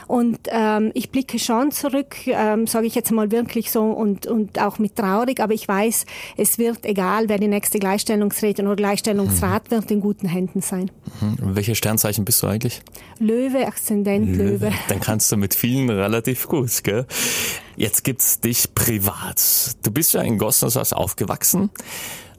Und 0.08 0.40
ähm, 0.48 0.92
ich 0.94 1.12
blicke 1.12 1.38
schon 1.38 1.72
zurück, 1.72 2.16
ähm, 2.28 2.66
sage 2.66 2.88
ich 2.88 2.96
jetzt 2.96 3.12
mal 3.12 3.30
wirklich 3.30 3.72
so 3.72 3.84
und, 3.84 4.26
und 4.26 4.60
auch 4.60 4.80
mit 4.80 4.96
traurig, 4.96 5.42
aber 5.42 5.54
ich 5.54 5.68
weiß, 5.68 6.06
es 6.38 6.58
wird 6.58 6.86
egal, 6.86 7.28
wer 7.28 7.38
die 7.38 7.50
nächste 7.50 7.78
Gleichstellungsrätin 7.78 8.68
oder 8.68 8.78
Gleichstellungsrat 8.78 9.66
mhm. 9.66 9.76
wird, 9.76 9.92
in 9.92 10.00
guten 10.00 10.28
Händen 10.28 10.62
sein. 10.62 10.92
Mhm. 11.20 11.56
Welche 11.56 11.76
Sternzeichen 11.76 12.24
bist 12.24 12.42
du 12.42 12.48
eigentlich? 12.48 12.82
Löwe, 13.20 13.68
Aszendent 13.68 14.30
Löwe. 14.30 14.68
Löwe. 14.68 14.72
Dann 14.88 15.02
kannst 15.02 15.30
du 15.32 15.36
mit 15.36 15.54
vielen 15.54 15.90
relativ 15.90 16.48
gut, 16.48 16.84
gell? 16.84 17.06
Jetzt 17.78 18.04
gibt's 18.04 18.40
dich 18.40 18.74
privat. 18.74 19.40
Du 19.84 19.92
bist 19.92 20.14
ja 20.14 20.22
in 20.22 20.40
Gosnershaus 20.40 20.94
aufgewachsen, 20.94 21.70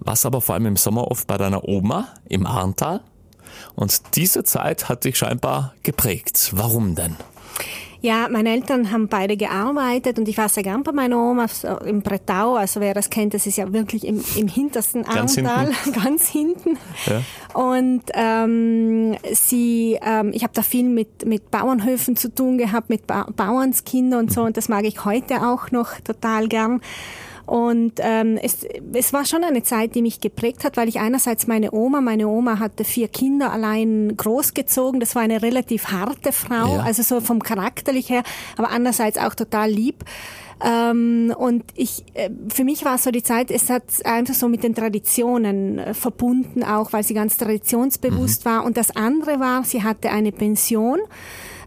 warst 0.01 0.27
aber 0.27 0.41
vor 0.41 0.57
allem 0.57 0.67
im 0.67 0.77
Sommer 0.77 1.09
oft 1.13 1.29
bei 1.29 1.39
deiner 1.39 1.63
Oma 1.63 2.09
im 2.29 2.45
Arntal. 2.45 3.01
Und 3.77 4.17
diese 4.17 4.43
Zeit 4.43 4.89
hat 4.89 5.05
dich 5.05 5.17
scheinbar 5.17 5.75
geprägt. 5.85 6.51
Warum 6.55 6.97
denn? 6.97 7.15
Ja, 8.01 8.29
meine 8.31 8.51
Eltern 8.51 8.93
haben 8.93 9.09
beide 9.09 9.37
gearbeitet 9.37 10.19
und 10.19 10.29
ich 10.29 10.39
war 10.39 10.49
sehr 10.49 10.63
gern 10.63 10.85
bei 10.85 10.93
meiner 10.93 11.19
Oma 11.19 11.47
im 11.85 12.03
Brettau. 12.03 12.55
Also 12.55 12.81
wer 12.81 12.95
das 12.95 13.11
kennt, 13.11 13.35
das 13.35 13.47
ist 13.47 13.57
ja 13.57 13.73
wirklich 13.73 14.07
im, 14.07 14.23
im 14.37 14.47
hintersten 14.47 15.03
ganz 15.03 15.37
Armtal, 15.37 15.75
hinten. 15.75 16.01
ganz 16.05 16.29
hinten. 16.29 16.79
Ja. 17.07 17.23
Und 17.55 18.03
ähm, 18.15 19.17
sie, 19.33 19.99
ähm, 20.01 20.31
ich 20.33 20.45
habe 20.45 20.53
da 20.55 20.63
viel 20.63 20.89
mit, 20.89 21.27
mit 21.27 21.51
Bauernhöfen 21.51 22.17
zu 22.17 22.33
tun 22.33 22.57
gehabt, 22.57 22.89
mit 22.89 23.07
ba 23.09 23.27
Bauernskinder 23.35 24.19
und 24.19 24.33
so. 24.33 24.43
Und 24.43 24.57
das 24.57 24.69
mag 24.69 24.85
ich 24.85 25.05
heute 25.05 25.43
auch 25.43 25.73
noch 25.73 25.99
total 26.01 26.47
gern. 26.47 26.81
Und 27.49 27.95
ähm, 28.01 28.39
es, 28.43 28.67
es 28.93 29.15
war 29.15 29.25
schon 29.25 29.43
eine 29.43 29.63
Zeit, 29.63 29.95
die 29.95 30.03
mich 30.03 30.21
geprägt 30.21 30.65
hat, 30.65 30.77
weil 30.77 30.87
ich 30.87 31.01
einerseits 31.01 31.47
meine 31.47 31.73
Oma, 31.73 32.03
meine 32.03 32.29
Oma 32.29 32.59
hatte 32.59 32.85
vier 32.85 33.09
Kinder 33.09 33.51
allein 33.51 34.15
großgezogen. 34.19 35.01
Das 35.01 35.15
war 35.15 35.23
eine 35.23 35.41
relativ 35.41 35.87
harte 35.87 36.33
Frau, 36.33 36.77
ja. 36.77 36.83
also 36.83 37.03
so 37.03 37.23
vom 37.23 37.43
charakterlich 37.43 38.11
her, 38.11 38.23
aber 38.59 38.69
andererseits 38.69 39.17
auch 39.17 39.35
total 39.35 39.71
lieb. 39.71 40.05
Ähm, 40.63 41.35
und 41.39 41.65
ich, 41.75 42.05
äh, 42.13 42.29
für 42.53 42.65
mich 42.65 42.85
war 42.85 42.97
es 42.97 43.05
so 43.05 43.11
die 43.11 43.23
Zeit, 43.23 43.51
es 43.51 43.71
hat 43.71 43.85
einfach 44.05 44.35
so 44.35 44.47
mit 44.49 44.63
den 44.63 44.75
Traditionen 44.75 45.79
äh, 45.79 45.95
verbunden, 45.95 46.63
auch 46.63 46.93
weil 46.93 47.03
sie 47.03 47.15
ganz 47.15 47.39
traditionsbewusst 47.39 48.45
mhm. 48.45 48.51
war. 48.51 48.65
Und 48.67 48.77
das 48.77 48.95
andere 48.95 49.41
war, 49.41 49.65
sie 49.65 49.85
hatte 49.85 50.11
eine 50.11 50.33
Pension 50.33 50.99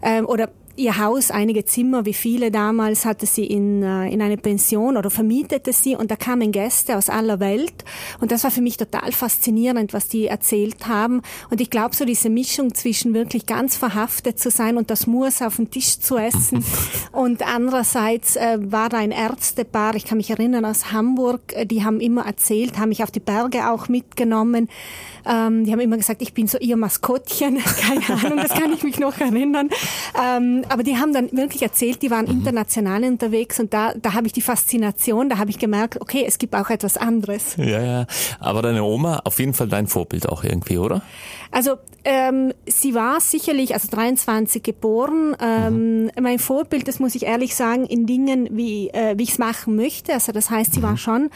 ähm, 0.04 0.28
oder 0.28 0.52
ihr 0.76 0.98
Haus, 0.98 1.32
einige 1.32 1.66
Zimmer, 1.66 2.06
wie 2.06 2.14
viele 2.14 2.52
damals, 2.52 3.06
hatte 3.06 3.26
sie 3.26 3.46
in, 3.46 3.84
äh, 3.84 4.10
in 4.10 4.22
eine 4.22 4.38
Pension 4.38 4.98
oder 4.98 5.10
vermietete 5.10 5.74
sie 5.74 5.96
und 5.96 6.12
da 6.12 6.16
kamen 6.16 6.52
Gäste 6.52 6.98
aus 6.98 7.10
aller 7.10 7.40
Welt. 7.40 7.86
Und 8.20 8.32
das 8.32 8.44
war 8.44 8.52
für 8.52 8.62
mich 8.62 8.78
total 8.78 9.12
faszinierend, 9.12 9.94
was 9.94 10.08
die 10.08 10.28
erzählt 10.28 10.88
haben. 10.88 11.22
Und 11.50 11.62
ich 11.62 11.70
glaube 11.70 11.96
so 11.96 12.06
diese 12.06 12.30
Mischung 12.30 12.74
zwischen 12.74 13.14
wirklich 13.14 13.46
ganz 13.46 13.78
verhaftet 13.78 14.40
zu 14.40 14.50
sein 14.50 14.78
und 14.78 14.90
das 14.90 15.08
Murs 15.08 15.42
auf 15.42 15.58
dem 15.58 15.70
Tisch 15.70 16.00
zu 16.00 16.18
essen 16.18 16.64
und 17.12 17.46
andererseits 17.48 18.36
äh, 18.36 18.58
war 18.62 18.90
da 18.90 18.98
ein 18.98 19.12
Ärztepaar, 19.12 19.96
ich 19.96 20.06
kann 20.06 20.18
mich 20.18 20.30
erinnern 20.30 20.66
aus 20.66 20.92
Hamburg, 20.92 21.54
äh, 21.54 21.66
die 21.66 21.84
haben 21.84 22.00
immer 22.00 22.26
erzählt, 22.26 22.78
haben 22.78 22.90
mich 22.90 23.04
auf 23.04 23.12
die 23.12 23.20
Berge 23.20 23.70
auch 23.70 23.88
mitgenommen, 23.88 24.70
ähm, 25.26 25.66
die 25.66 25.72
haben 25.72 25.80
immer 25.80 25.98
gesagt, 25.98 26.22
ich 26.22 26.34
bin 26.34 26.48
so 26.48 26.58
ihr 26.58 26.78
Maskottchen, 26.78 27.58
keine 27.82 28.22
Ahnung, 28.22 28.38
das 28.38 28.52
kann 28.52 28.74
ich 28.74 28.84
mich 28.84 29.00
noch 29.00 29.18
erinnern. 29.20 29.70
Ähm, 30.20 30.61
aber 30.70 30.84
die 30.84 30.98
haben 30.98 31.14
dann 31.14 31.32
wirklich 31.32 31.62
erzählt, 31.62 32.02
die 32.02 32.12
waren 32.12 32.26
mhm. 32.26 32.32
international 32.32 33.04
unterwegs 33.04 33.60
und 33.60 33.74
da, 33.74 33.94
da 33.94 34.14
habe 34.14 34.28
ich 34.28 34.34
die 34.34 34.42
Faszination, 34.42 35.30
da 35.30 35.38
habe 35.38 35.50
ich 35.50 35.60
gemerkt, 35.60 36.00
okay, 36.02 36.24
es 36.28 36.38
gibt 36.38 36.56
auch 36.56 36.70
etwas 36.70 36.98
anderes. 36.98 37.56
Ja, 37.58 37.82
ja. 37.82 38.06
Aber 38.40 38.62
deine 38.62 38.84
Oma, 38.84 39.22
auf 39.24 39.40
jeden 39.40 39.54
Fall 39.54 39.68
dein 39.68 39.88
Vorbild 39.88 40.28
auch 40.28 40.44
irgendwie, 40.44 40.78
oder? 40.78 41.02
Also 41.52 41.76
ähm, 42.06 42.54
sie 42.66 42.96
war 42.96 43.20
sicherlich, 43.20 43.74
also 43.74 43.90
23 43.90 44.64
geboren. 44.64 45.36
Ähm, 45.40 46.04
mhm. 46.04 46.12
Mein 46.22 46.40
Vorbild, 46.40 46.88
das 46.88 47.00
muss 47.00 47.14
ich 47.14 47.24
ehrlich 47.24 47.56
sagen, 47.56 47.86
in 47.86 48.06
Dingen, 48.06 48.48
wie, 48.52 48.90
äh, 48.90 49.18
wie 49.18 49.24
ich 49.24 49.32
es 49.32 49.38
machen 49.38 49.76
möchte. 49.76 50.14
Also 50.14 50.32
das 50.32 50.50
heißt, 50.50 50.74
sie 50.74 50.80
mhm. 50.80 50.84
war 50.84 50.98
schon 50.98 51.30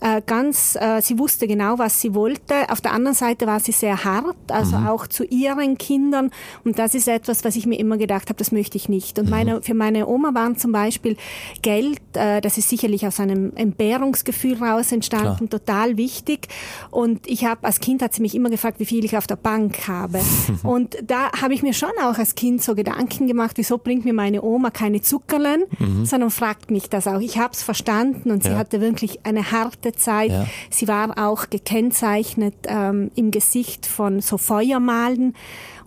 äh, 0.00 0.22
ganz, 0.24 0.76
äh, 0.76 1.00
sie 1.02 1.18
wusste 1.18 1.46
genau, 1.46 1.78
was 1.78 2.00
sie 2.00 2.14
wollte. 2.14 2.70
Auf 2.70 2.80
der 2.80 2.92
anderen 2.92 3.14
Seite 3.14 3.46
war 3.46 3.60
sie 3.60 3.72
sehr 3.72 4.04
hart, 4.04 4.36
also 4.50 4.78
mhm. 4.78 4.86
auch 4.86 5.06
zu 5.06 5.24
ihren 5.24 5.76
Kindern. 5.76 6.30
Und 6.64 6.78
das 6.78 6.94
ist 6.94 7.08
etwas, 7.08 7.44
was 7.44 7.56
ich 7.56 7.66
mir 7.66 7.78
immer 7.78 7.96
gedacht 7.96 8.28
habe, 8.28 8.38
das 8.38 8.52
möchte 8.52 8.67
ich 8.76 8.88
nicht. 8.88 9.18
Und 9.18 9.26
mhm. 9.26 9.30
meine, 9.30 9.62
für 9.62 9.74
meine 9.74 10.06
Oma 10.06 10.34
waren 10.34 10.56
zum 10.56 10.72
Beispiel 10.72 11.16
Geld, 11.62 12.00
äh, 12.14 12.40
das 12.40 12.58
ist 12.58 12.68
sicherlich 12.68 13.06
aus 13.06 13.20
einem 13.20 13.52
Entbehrungsgefühl 13.56 14.62
raus 14.62 14.92
entstanden, 14.92 15.48
Klar. 15.48 15.60
total 15.60 15.96
wichtig. 15.96 16.48
Und 16.90 17.26
ich 17.26 17.44
habe, 17.44 17.64
als 17.64 17.80
Kind 17.80 18.02
hat 18.02 18.14
sie 18.14 18.22
mich 18.22 18.34
immer 18.34 18.50
gefragt, 18.50 18.80
wie 18.80 18.86
viel 18.86 19.04
ich 19.04 19.16
auf 19.16 19.26
der 19.26 19.36
Bank 19.36 19.88
habe. 19.88 20.20
Und 20.62 20.96
da 21.06 21.30
habe 21.40 21.54
ich 21.54 21.62
mir 21.62 21.72
schon 21.72 21.90
auch 22.02 22.18
als 22.18 22.34
Kind 22.34 22.62
so 22.62 22.74
Gedanken 22.74 23.26
gemacht, 23.26 23.52
wieso 23.56 23.78
bringt 23.78 24.04
mir 24.04 24.12
meine 24.14 24.42
Oma 24.42 24.70
keine 24.70 25.00
Zuckerlen, 25.00 25.64
mhm. 25.78 26.04
sondern 26.04 26.30
fragt 26.30 26.70
mich 26.70 26.90
das 26.90 27.06
auch. 27.06 27.20
Ich 27.20 27.38
habe 27.38 27.52
es 27.52 27.62
verstanden 27.62 28.30
und 28.30 28.44
ja. 28.44 28.50
sie 28.50 28.56
hatte 28.56 28.80
wirklich 28.80 29.24
eine 29.24 29.50
harte 29.50 29.68
harte 29.68 29.92
Zeit. 29.92 30.30
Ja. 30.30 30.46
Sie 30.70 30.88
war 30.88 31.18
auch 31.18 31.50
gekennzeichnet 31.50 32.54
ähm, 32.66 33.10
im 33.14 33.30
Gesicht 33.30 33.86
von 33.86 34.20
so 34.20 34.38
Feuermalen 34.38 35.34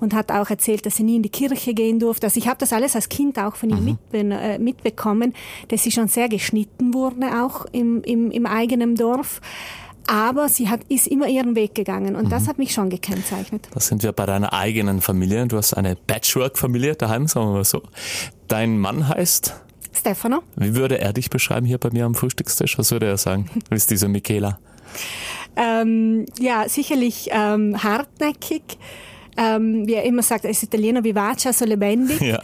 und 0.02 0.14
hat 0.14 0.32
auch 0.32 0.50
erzählt, 0.50 0.86
dass 0.86 0.98
sie 0.98 1.04
nie 1.04 1.16
in 1.16 1.24
die 1.24 1.30
Kirche 1.30 1.74
gehen 1.74 2.00
durfte. 2.00 2.28
Also 2.28 2.40
ich 2.40 2.48
habe 2.48 2.58
das 2.58 2.74
alles 2.74 2.96
als 2.96 3.08
Kind 3.08 3.40
auch 3.40 3.56
von 3.56 3.70
ihr 3.70 3.78
mhm. 3.78 4.32
äh, 4.32 4.58
mitbekommen, 4.58 5.34
dass 5.70 5.84
sie 5.84 5.92
schon 5.92 6.10
sehr 6.10 6.28
geschnitten 6.28 6.94
wurde, 6.94 7.42
auch 7.42 7.66
im, 7.72 8.04
im, 8.04 8.32
im 8.32 8.46
eigenen 8.46 8.96
Dorf. 8.96 9.40
Aber 10.08 10.50
sie 10.50 10.68
hat, 10.68 10.82
ist 10.90 11.08
immer 11.08 11.28
ihren 11.28 11.56
Weg 11.56 11.76
gegangen 11.76 12.16
und 12.16 12.26
mhm. 12.26 12.30
das 12.30 12.48
hat 12.48 12.58
mich 12.58 12.74
schon 12.74 12.90
gekennzeichnet. 12.90 13.70
Da 13.74 13.80
sind 13.80 14.04
wir 14.04 14.12
bei 14.12 14.26
deiner 14.26 14.52
eigenen 14.52 15.00
Familie. 15.00 15.46
Du 15.48 15.58
hast 15.58 15.74
eine 15.74 15.96
Patchwork-Familie 15.96 16.96
daheim, 16.96 17.28
sagen 17.28 17.48
wir 17.48 17.54
mal 17.54 17.64
so. 17.64 17.84
Dein 18.48 18.78
Mann 18.78 19.08
heißt? 19.08 19.56
Stefano. 19.94 20.42
Wie 20.56 20.76
würde 20.76 21.00
er 21.00 21.14
dich 21.14 21.30
beschreiben 21.30 21.66
hier 21.66 21.78
bei 21.78 21.92
mir 21.92 22.06
am 22.06 22.16
Frühstückstisch? 22.16 22.78
Was 22.78 22.92
würde 22.92 23.06
er 23.06 23.18
sagen? 23.18 23.50
Wie 23.70 23.76
ist 23.76 23.92
diese 23.92 24.08
Michaela? 24.08 24.60
Ähm, 25.56 26.26
ja, 26.40 26.68
sicherlich 26.68 27.30
ähm, 27.32 27.84
hartnäckig. 27.84 28.64
Ähm, 29.42 29.88
wie 29.88 29.94
er 29.96 30.04
immer 30.04 30.22
sagt, 30.22 30.46
als 30.46 30.62
Italiener 30.62 31.04
vivace, 31.04 31.58
so 31.58 31.66
lebendig. 31.66 32.20
Ja. 32.32 32.40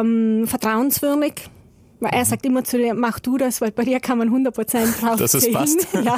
Ähm, 0.00 0.46
vertrauenswürdig. 0.46 1.34
Weil 2.00 2.12
er 2.12 2.24
sagt 2.24 2.46
immer 2.46 2.62
zu 2.62 2.78
dir, 2.78 2.94
mach 2.94 3.18
du 3.18 3.38
das, 3.38 3.60
weil 3.60 3.72
bei 3.72 3.84
dir 3.84 3.98
kann 3.98 4.18
man 4.18 4.30
100% 4.30 5.00
drauf 5.00 5.18
Dass 5.18 5.34
es 5.34 5.50
passt. 5.50 5.88
Ja, 5.92 6.16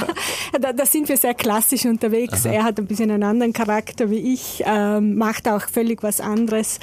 da, 0.60 0.72
da 0.74 0.86
sind 0.86 1.08
wir 1.08 1.16
sehr 1.16 1.32
klassisch 1.32 1.86
unterwegs. 1.86 2.44
Er 2.44 2.64
hat 2.64 2.78
ein 2.78 2.86
bisschen 2.86 3.10
einen 3.10 3.22
anderen 3.22 3.54
Charakter 3.54 4.10
wie 4.10 4.34
ich, 4.34 4.62
ähm, 4.66 5.16
macht 5.16 5.48
auch 5.48 5.62
völlig 5.62 6.02
was 6.02 6.20
anderes. 6.20 6.80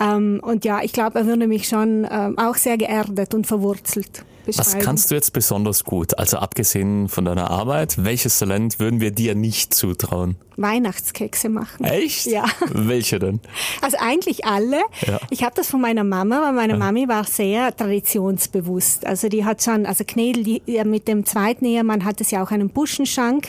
Ähm, 0.00 0.40
und 0.42 0.64
ja, 0.64 0.82
ich 0.82 0.92
glaube, 0.92 1.20
er 1.20 1.26
würde 1.26 1.46
mich 1.46 1.68
schon 1.68 2.06
ähm, 2.10 2.36
auch 2.36 2.56
sehr 2.56 2.76
geerdet 2.76 3.34
und 3.34 3.46
verwurzelt 3.46 4.24
Was 4.46 4.78
kannst 4.78 5.10
du 5.10 5.14
jetzt 5.14 5.32
besonders 5.32 5.84
gut? 5.84 6.18
Also 6.18 6.38
abgesehen 6.38 7.08
von 7.08 7.24
deiner 7.24 7.50
Arbeit, 7.50 8.04
welches 8.04 8.38
Talent 8.38 8.78
würden 8.78 9.00
wir 9.00 9.10
dir 9.10 9.34
nicht 9.34 9.74
zutrauen? 9.74 10.36
Weihnachtskekse 10.56 11.48
machen. 11.48 11.84
Echt? 11.84 12.26
Ja. 12.26 12.44
Welche 12.70 13.18
denn? 13.18 13.40
Also 13.80 13.96
eigentlich 14.00 14.44
alle. 14.44 14.80
Ja. 15.06 15.18
Ich 15.30 15.42
habe 15.42 15.54
das 15.56 15.68
von 15.68 15.80
meiner 15.80 16.04
Mama, 16.04 16.42
weil 16.44 16.52
meine 16.52 16.76
Mami 16.76 17.08
war 17.08 17.24
sehr 17.24 17.74
traditionsbewusst. 17.76 19.06
Also 19.06 19.28
die 19.28 19.44
hat 19.44 19.62
schon, 19.62 19.86
also 19.86 20.04
Knedel, 20.06 20.44
die, 20.44 20.62
ja, 20.66 20.84
mit 20.84 21.08
dem 21.08 21.24
zweiten 21.26 21.64
Ehemann 21.64 22.04
hat 22.04 22.20
es 22.20 22.30
ja 22.30 22.42
auch 22.42 22.50
einen 22.50 22.68
Buschenschank. 22.68 23.48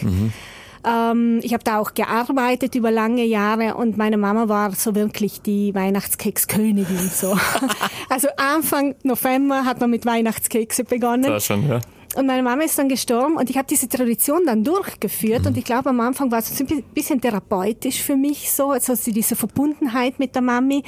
Ähm, 0.86 1.40
ich 1.42 1.54
habe 1.54 1.64
da 1.64 1.80
auch 1.80 1.94
gearbeitet 1.94 2.76
über 2.76 2.92
lange 2.92 3.24
Jahre 3.24 3.76
und 3.76 3.98
meine 3.98 4.18
Mama 4.18 4.48
war 4.48 4.72
so 4.74 4.94
wirklich 4.96 5.42
die 5.42 5.74
Weihnachtskekskönigin. 5.74 7.10
So. 7.12 7.38
also 8.10 8.28
Anfang 8.38 8.96
November 9.04 9.66
hat 9.66 9.80
man 9.80 9.90
mit 9.90 10.06
Weihnachtskekse 10.06 10.84
begonnen. 10.84 11.24
Da 11.24 11.40
schon, 11.40 11.68
ja. 11.68 11.82
Und 12.16 12.28
meine 12.28 12.44
Mama 12.44 12.64
ist 12.64 12.78
dann 12.80 12.90
gestorben 12.90 13.36
und 13.38 13.50
ich 13.50 13.58
habe 13.58 13.68
diese 13.70 13.90
Tradition 13.90 14.42
dann 14.46 14.64
durchgeführt 14.64 15.42
Mhm. 15.42 15.48
und 15.48 15.58
ich 15.58 15.66
glaube 15.66 15.90
am 15.90 16.00
Anfang 16.00 16.32
war 16.32 16.40
es 16.40 16.56
so 16.58 16.64
ein 16.64 16.84
bisschen 16.94 17.20
therapeutisch 17.22 18.02
für 18.02 18.16
mich 18.16 18.52
so, 18.52 18.72
also 18.72 18.94
diese 19.12 19.36
Verbundenheit 19.36 20.18
mit 20.20 20.34
der 20.36 20.42
Mami 20.42 20.84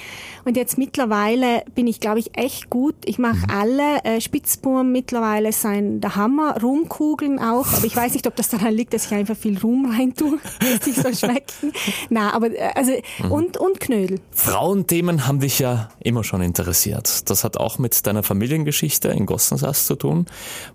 und 0.45 0.55
jetzt 0.57 0.77
mittlerweile 0.77 1.63
bin 1.75 1.87
ich 1.87 1.99
glaube 1.99 2.19
ich 2.19 2.37
echt 2.37 2.69
gut. 2.69 2.95
Ich 3.05 3.19
mache 3.19 3.37
Mhm. 3.47 3.51
alle 3.53 4.03
äh, 4.03 4.21
Spitzbuben 4.21 4.91
mittlerweile 4.91 5.51
sein 5.51 5.99
der 6.01 6.15
Hammer, 6.15 6.61
Rumkugeln 6.61 7.39
auch, 7.39 7.67
aber 7.73 7.85
ich 7.85 7.95
weiß 7.95 8.13
nicht, 8.13 8.27
ob 8.27 8.35
das 8.35 8.49
daran 8.49 8.73
liegt, 8.73 8.93
dass 8.93 9.07
ich 9.07 9.13
einfach 9.13 9.35
viel 9.35 9.57
Rum 9.59 9.85
rein 9.97 10.13
tue, 10.15 10.37
dass 10.59 10.79
die 10.85 10.91
so 10.91 11.11
schmecken. 11.13 11.73
Na, 12.09 12.33
aber 12.33 12.51
äh, 12.51 12.71
also 12.75 12.93
Mhm. 13.23 13.31
und 13.31 13.57
und 13.57 13.79
Knödel. 13.79 14.19
Frauenthemen 14.31 15.27
haben 15.27 15.39
dich 15.39 15.59
ja 15.59 15.89
immer 16.03 16.23
schon 16.23 16.41
interessiert. 16.41 17.29
Das 17.29 17.43
hat 17.43 17.57
auch 17.57 17.77
mit 17.79 18.05
deiner 18.07 18.23
Familiengeschichte 18.23 19.09
in 19.09 19.25
Gossensass 19.25 19.85
zu 19.87 19.95
tun, 19.95 20.25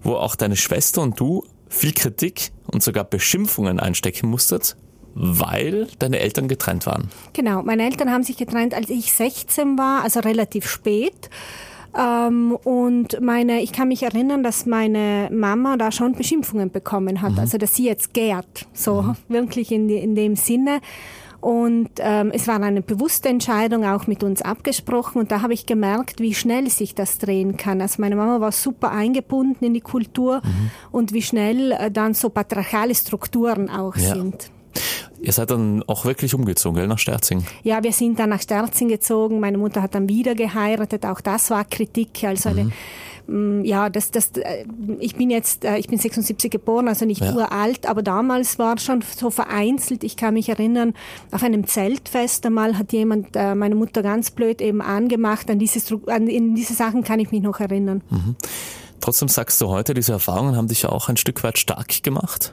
wo 0.02 0.14
auch 0.14 0.37
deine 0.42 0.56
Schwester 0.56 1.00
und 1.02 1.18
du 1.18 1.44
viel 1.68 1.92
Kritik 1.92 2.50
und 2.66 2.82
sogar 2.82 3.04
Beschimpfungen 3.04 3.80
einstecken 3.80 4.28
musstet, 4.28 4.76
weil 5.14 5.88
deine 5.99 6.18
Eltern 6.20 6.49
getrennt 6.49 6.87
waren. 6.87 7.08
Genau, 7.32 7.62
meine 7.62 7.84
Eltern 7.84 8.11
haben 8.11 8.22
sich 8.22 8.37
getrennt, 8.37 8.75
als 8.75 8.90
ich 8.90 9.12
16 9.12 9.78
war, 9.78 10.02
also 10.02 10.20
relativ 10.20 10.68
spät. 10.68 11.30
Ähm, 11.99 12.52
und 12.64 13.20
meine, 13.20 13.62
ich 13.62 13.72
kann 13.72 13.88
mich 13.88 14.02
erinnern, 14.02 14.42
dass 14.42 14.66
meine 14.66 15.28
Mama 15.30 15.76
da 15.76 15.92
schon 15.92 16.12
Beschimpfungen 16.12 16.70
bekommen 16.70 17.20
hat, 17.20 17.38
also 17.38 17.58
dass 17.58 17.75
sie 17.75 17.84
jetzt 17.84 18.14
gärt, 18.14 18.66
so 18.72 19.14
wirklich 19.28 19.72
in, 19.72 19.88
in 19.88 20.14
dem 20.14 20.37
Sinne. 20.37 20.80
Und 21.42 21.90
ähm, 21.99 22.30
es 22.32 22.46
war 22.46 22.62
eine 22.62 22.82
bewusste 22.82 23.28
Entscheidung, 23.28 23.84
auch 23.84 24.06
mit 24.06 24.22
uns 24.22 24.42
abgesprochen. 24.42 25.18
Und 25.20 25.32
da 25.32 25.42
habe 25.42 25.52
ich 25.54 25.66
gemerkt, 25.66 26.20
wie 26.20 26.34
schnell 26.34 26.70
sich 26.70 26.94
das 26.94 27.18
drehen 27.18 27.56
kann. 27.56 27.80
Also 27.80 28.00
meine 28.00 28.14
Mama 28.14 28.40
war 28.40 28.52
super 28.52 28.92
eingebunden 28.92 29.64
in 29.64 29.75
die 29.75 29.80
Kultur 29.80 30.40
und 30.92 31.12
wie 31.12 31.20
schnell 31.22 31.72
äh, 31.72 31.90
dann 31.90 32.14
so 32.14 32.28
patriarchale 32.30 32.94
Strukturen 32.94 33.68
auch 33.68 33.96
Ja. 33.96 34.14
sind. 34.14 34.50
Ihr 35.20 35.32
seid 35.32 35.50
dann 35.50 35.82
auch 35.87 36.04
wirklich 36.04 36.32
umgezogen, 36.32 36.76
gell, 36.78 36.87
nach 36.88 36.99
Sterzing. 36.99 37.44
Ja, 37.62 37.82
wir 37.82 37.92
sind 37.92 38.18
dann 38.18 38.30
nach 38.30 38.40
Sterzing 38.40 38.88
gezogen. 38.88 39.38
Meine 39.40 39.58
Mutter 39.58 39.82
hat 39.82 39.94
dann 39.96 40.08
wieder 40.08 40.34
geheiratet. 40.34 41.04
Auch 41.04 41.20
das 41.20 41.50
war 41.50 41.64
Kritik. 41.64 42.25
Also 42.25 42.49
eine, 42.50 42.64
mm, 42.64 42.72
ja, 43.29 43.88
das, 43.88 44.11
das, 44.11 44.31
äh, 44.37 44.64
ich 44.99 45.17
bin 45.17 45.31
jetzt, 45.31 45.64
äh, 45.64 45.79
ich 45.79 45.88
bin 45.88 45.99
76 45.99 46.50
geboren, 46.50 46.88
also 46.88 47.05
nicht 47.07 47.21
Ja. 47.23 47.35
uralt, 47.35 47.87
aber 47.87 48.02
damals 48.02 48.59
war 48.59 48.79
schon 48.79 49.02
so 49.17 49.31
vereinzelt. 49.31 50.05
Ich 50.05 50.17
kann 50.17 50.35
mich 50.35 50.49
erinnern, 50.49 50.95
auf 51.31 51.43
einem 51.43 51.67
Zeltfest 51.67 52.45
einmal 52.47 52.76
hat 52.79 52.93
jemand 52.93 53.29
äh, 53.35 53.55
meine 53.55 53.75
Mutter 53.75 54.02
ganz 54.02 54.31
blöd 54.31 54.61
eben 54.61 54.83
angemacht. 54.83 55.49
An 55.50 55.59
diese, 55.59 55.81
an, 56.07 56.26
in 56.26 56.55
diese 56.55 56.75
Sachen 56.75 57.02
kann 57.05 57.21
ich 57.21 57.31
mich 57.31 57.43
noch 57.43 57.61
erinnern. 57.61 58.02
Trotzdem 59.00 59.29
sagst 59.29 59.61
du 59.61 59.69
heute, 59.69 59.95
diese 59.95 60.12
Erfahrungen 60.12 60.57
haben 60.57 60.69
dich 60.69 60.83
ja 60.83 60.91
auch 60.91 61.09
ein 61.09 61.17
Stück 61.17 61.43
weit 61.43 61.59
stark 61.59 62.02
gemacht. 62.02 62.52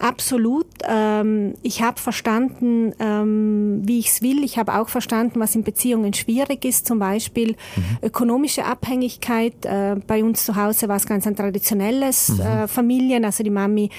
Absolut. 0.00 0.66
Ähm, 0.88 1.54
ich 1.62 1.82
habe 1.82 2.00
verstanden, 2.00 2.94
ähm, 2.98 3.82
wie 3.84 3.98
ich 3.98 4.08
es 4.08 4.22
will. 4.22 4.42
Ich 4.42 4.56
habe 4.56 4.74
auch 4.74 4.88
verstanden, 4.88 5.40
was 5.40 5.54
in 5.54 5.62
Beziehungen 5.62 6.14
schwierig 6.14 6.64
ist. 6.64 6.86
Zum 6.86 6.98
Beispiel 6.98 7.54
ökonomische 8.02 8.64
Abhängigkeit. 8.64 9.66
Äh, 9.66 9.96
bei 10.06 10.24
uns 10.24 10.46
zu 10.46 10.56
Hause 10.56 10.88
war 10.88 10.96
es 10.96 11.06
ganz 11.06 11.26
ein 11.26 11.36
traditionelles 11.36 12.38
äh, 12.40 12.66
Familien. 12.66 13.26
Also 13.26 13.44
die 13.44 13.50
Mami 13.50 13.90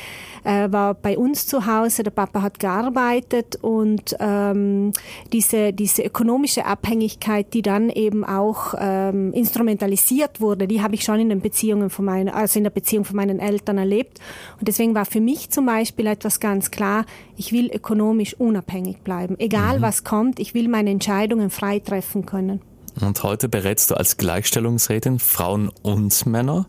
äh, 0.44 0.72
war 0.72 0.96
bei 0.96 1.18
uns 1.20 1.46
zu 1.46 1.68
Hause, 1.68 2.02
der 2.02 2.12
Papa 2.12 2.42
hat 2.42 2.60
gearbeitet 2.60 3.60
und 3.62 4.16
ähm, 4.20 4.92
diese, 5.32 5.72
diese 5.72 6.02
ökonomische 6.02 6.66
Abhängigkeit, 6.66 7.54
die 7.54 7.62
dann 7.62 7.90
eben 7.90 8.24
auch 8.24 8.74
ähm, 8.80 9.34
instrumentalisiert 9.34 10.42
wurde, 10.42 10.68
die 10.68 10.82
habe 10.82 10.96
ich 10.96 11.04
schon 11.04 11.20
in 11.20 11.30
den 11.30 11.42
Beziehungen 11.42 11.92
von 11.92 12.06
meinen, 12.06 12.30
also 12.30 12.58
in 12.58 12.64
der 12.64 12.72
Beziehung 12.72 13.06
von 13.06 13.16
meinen 13.16 13.40
Eltern 13.40 13.78
erlebt. 13.78 14.20
Und 14.60 14.68
deswegen 14.68 14.96
war 14.96 15.06
für 15.06 15.22
mich 15.22 15.52
zum 15.52 15.68
Beispiel 15.68 15.91
etwas 16.00 16.40
ganz 16.40 16.72
klar, 16.72 17.06
ich 17.38 17.52
will 17.52 17.70
ökonomisch 17.74 18.34
unabhängig 18.36 19.00
bleiben. 19.00 19.36
Egal 19.40 19.82
was 19.82 20.04
kommt, 20.04 20.40
ich 20.40 20.54
will 20.54 20.68
meine 20.68 20.90
Entscheidungen 20.90 21.50
frei 21.50 21.80
treffen 21.80 22.26
können. 22.26 22.62
Und 23.00 23.24
heute 23.24 23.48
berätst 23.48 23.92
du 23.92 23.96
als 23.96 24.18
Gleichstellungsrätin 24.18 25.20
Frauen 25.20 25.70
und 25.82 26.26
Männer. 26.26 26.68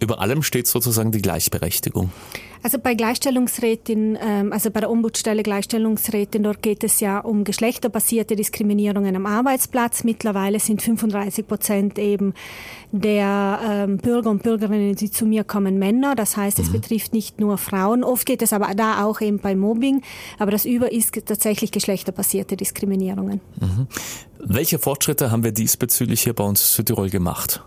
Über 0.00 0.20
allem 0.20 0.42
steht 0.42 0.66
sozusagen 0.66 1.12
die 1.12 1.22
Gleichberechtigung. 1.22 2.12
Also 2.64 2.78
bei 2.78 2.94
Gleichstellungsrätin, 2.94 4.16
ähm, 4.18 4.50
also 4.50 4.70
bei 4.70 4.80
der 4.80 4.90
Ombudsstelle 4.90 5.42
Gleichstellungsrätin, 5.42 6.44
dort 6.44 6.62
geht 6.62 6.82
es 6.82 6.98
ja 6.98 7.18
um 7.18 7.44
geschlechterbasierte 7.44 8.36
Diskriminierungen 8.36 9.14
am 9.16 9.26
Arbeitsplatz. 9.26 10.02
Mittlerweile 10.02 10.58
sind 10.58 10.80
35 10.80 11.46
Prozent 11.46 11.98
eben 11.98 12.32
der 12.90 13.60
ähm, 13.62 13.98
Bürger 13.98 14.30
und 14.30 14.42
Bürgerinnen, 14.42 14.96
die 14.96 15.10
zu 15.10 15.26
mir 15.26 15.44
kommen, 15.44 15.78
Männer. 15.78 16.14
Das 16.14 16.38
heißt, 16.38 16.58
es 16.58 16.72
betrifft 16.72 17.12
nicht 17.12 17.38
nur 17.38 17.58
Frauen. 17.58 18.02
Oft 18.02 18.24
geht 18.24 18.40
es 18.40 18.54
aber 18.54 18.74
da 18.74 19.04
auch 19.04 19.20
eben 19.20 19.40
bei 19.40 19.54
Mobbing. 19.54 20.00
Aber 20.38 20.50
das 20.50 20.64
Über 20.64 20.90
ist 20.90 21.12
tatsächlich 21.26 21.70
geschlechterbasierte 21.70 22.56
Diskriminierungen. 22.56 23.42
Welche 24.38 24.78
Fortschritte 24.78 25.30
haben 25.30 25.44
wir 25.44 25.52
diesbezüglich 25.52 26.22
hier 26.22 26.32
bei 26.32 26.44
uns 26.44 26.62
in 26.62 26.76
Südtirol 26.76 27.10
gemacht? 27.10 27.62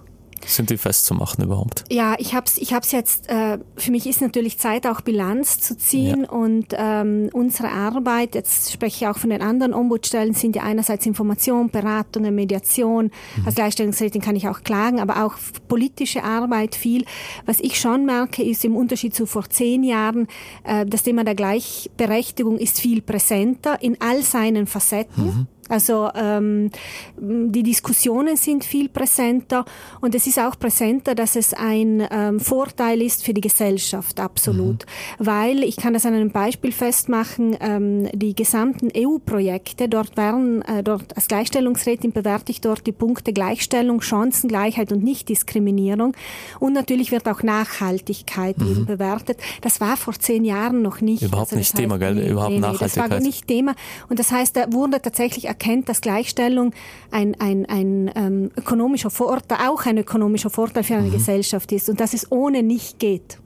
Sind 0.47 0.69
die 0.69 0.77
festzumachen 0.77 1.43
überhaupt? 1.43 1.83
Ja, 1.91 2.15
ich 2.17 2.33
hab's, 2.33 2.57
ich 2.57 2.73
hab's 2.73 2.91
jetzt. 2.93 3.29
Äh, 3.29 3.59
für 3.75 3.91
mich 3.91 4.07
ist 4.07 4.21
natürlich 4.21 4.57
Zeit, 4.57 4.87
auch 4.87 5.01
Bilanz 5.01 5.59
zu 5.59 5.77
ziehen 5.77 6.23
und 6.25 6.67
ähm, 6.71 7.29
unsere 7.33 7.69
Arbeit. 7.69 8.33
Jetzt 8.33 8.71
spreche 8.71 9.03
ich 9.03 9.07
auch 9.07 9.17
von 9.17 9.29
den 9.29 9.41
anderen 9.41 9.73
Ombudsstellen 9.73 10.33
sind 10.33 10.55
ja 10.55 10.63
einerseits 10.63 11.05
Information, 11.05 11.69
Beratungen, 11.69 12.33
Mediation. 12.33 13.11
Als 13.45 13.55
Gleichstellungsrätin 13.55 14.21
kann 14.21 14.37
ich 14.37 14.47
auch 14.47 14.63
klagen, 14.63 14.99
aber 15.01 15.25
auch 15.25 15.35
politische 15.67 16.23
Arbeit 16.23 16.75
viel. 16.75 17.03
Was 17.45 17.59
ich 17.59 17.79
schon 17.79 18.05
merke, 18.05 18.41
ist 18.43 18.63
im 18.63 18.75
Unterschied 18.75 19.13
zu 19.13 19.25
vor 19.25 19.49
zehn 19.49 19.83
Jahren, 19.83 20.27
äh, 20.63 20.85
das 20.85 21.03
Thema 21.03 21.25
der 21.25 21.35
Gleichberechtigung 21.35 22.57
ist 22.57 22.79
viel 22.79 23.01
präsenter 23.01 23.81
in 23.81 23.97
all 23.99 24.21
seinen 24.21 24.65
Facetten. 24.65 25.47
Also 25.69 26.09
ähm, 26.15 26.69
die 27.17 27.63
Diskussionen 27.63 28.37
sind 28.37 28.63
viel 28.63 28.89
präsenter 28.89 29.65
und 30.01 30.15
es 30.15 30.27
ist 30.27 30.39
auch 30.39 30.57
präsenter, 30.57 31.15
dass 31.15 31.35
es 31.35 31.53
ein 31.53 32.07
ähm, 32.11 32.39
Vorteil 32.39 33.01
ist 33.01 33.23
für 33.23 33.33
die 33.33 33.41
Gesellschaft, 33.41 34.19
absolut. 34.19 34.85
Weil, 35.17 35.63
ich 35.63 35.77
kann 35.77 35.93
das 35.93 36.05
an 36.05 36.13
einem 36.13 36.31
Beispiel 36.31 36.71
festmachen, 36.71 37.57
ähm, 37.59 38.09
die 38.13 38.35
gesamten 38.35 38.89
EU-Projekte, 38.95 39.89
dort 39.89 40.17
werden, 40.17 40.61
äh, 40.63 40.83
dort 40.83 41.15
als 41.15 41.27
Gleichstellungsrätin 41.27 42.11
bewerte 42.11 42.51
ich 42.51 42.61
dort 42.61 42.85
die 42.87 42.91
Punkte 42.91 43.33
Gleichstellung, 43.33 44.01
Chancengleichheit 44.01 44.91
und 44.91 45.03
Nichtdiskriminierung 45.03 46.15
und 46.59 46.73
natürlich 46.73 47.11
wird 47.11 47.27
auch 47.27 47.43
Nachhaltigkeit 47.43 48.57
eben 48.57 48.85
bewertet. 48.85 49.39
Das 49.61 49.81
war 49.81 49.97
vor 49.97 50.13
zehn 50.13 50.45
Jahren 50.45 50.81
noch 50.81 51.01
nicht. 51.01 51.23
Also 51.23 51.27
Überhaupt 51.27 51.51
das 51.51 51.59
nicht 51.59 51.75
Thema, 51.75 51.97
gell? 51.97 52.17
Überhaupt 52.17 52.55
Das 52.55 52.61
war 52.61 52.71
Nachhaltigkeit. 52.71 53.21
nicht 53.21 53.47
Thema. 53.47 53.75
Und 54.09 54.19
das 54.19 54.31
heißt, 54.31 54.55
da 54.55 54.71
wurde 54.71 55.01
tatsächlich 55.01 55.49
erkennt, 55.57 55.89
dass 55.89 56.01
Gleichstellung 56.01 56.73
ein, 57.11 57.35
ein, 57.39 57.65
ein 57.65 58.11
ähm, 58.15 58.51
ökonomischer 58.55 59.09
Vorteil, 59.09 59.57
auch 59.67 59.85
ein 59.85 59.97
ökonomischer 59.97 60.49
Vorteil 60.49 60.83
für 60.83 60.93
Mhm. 60.93 60.99
eine 60.99 61.09
Gesellschaft 61.09 61.71
ist 61.71 61.89
und 61.89 61.99
dass 61.99 62.13
es 62.13 62.31
ohne 62.31 62.63
nicht 62.63 62.99
geht. 62.99 63.39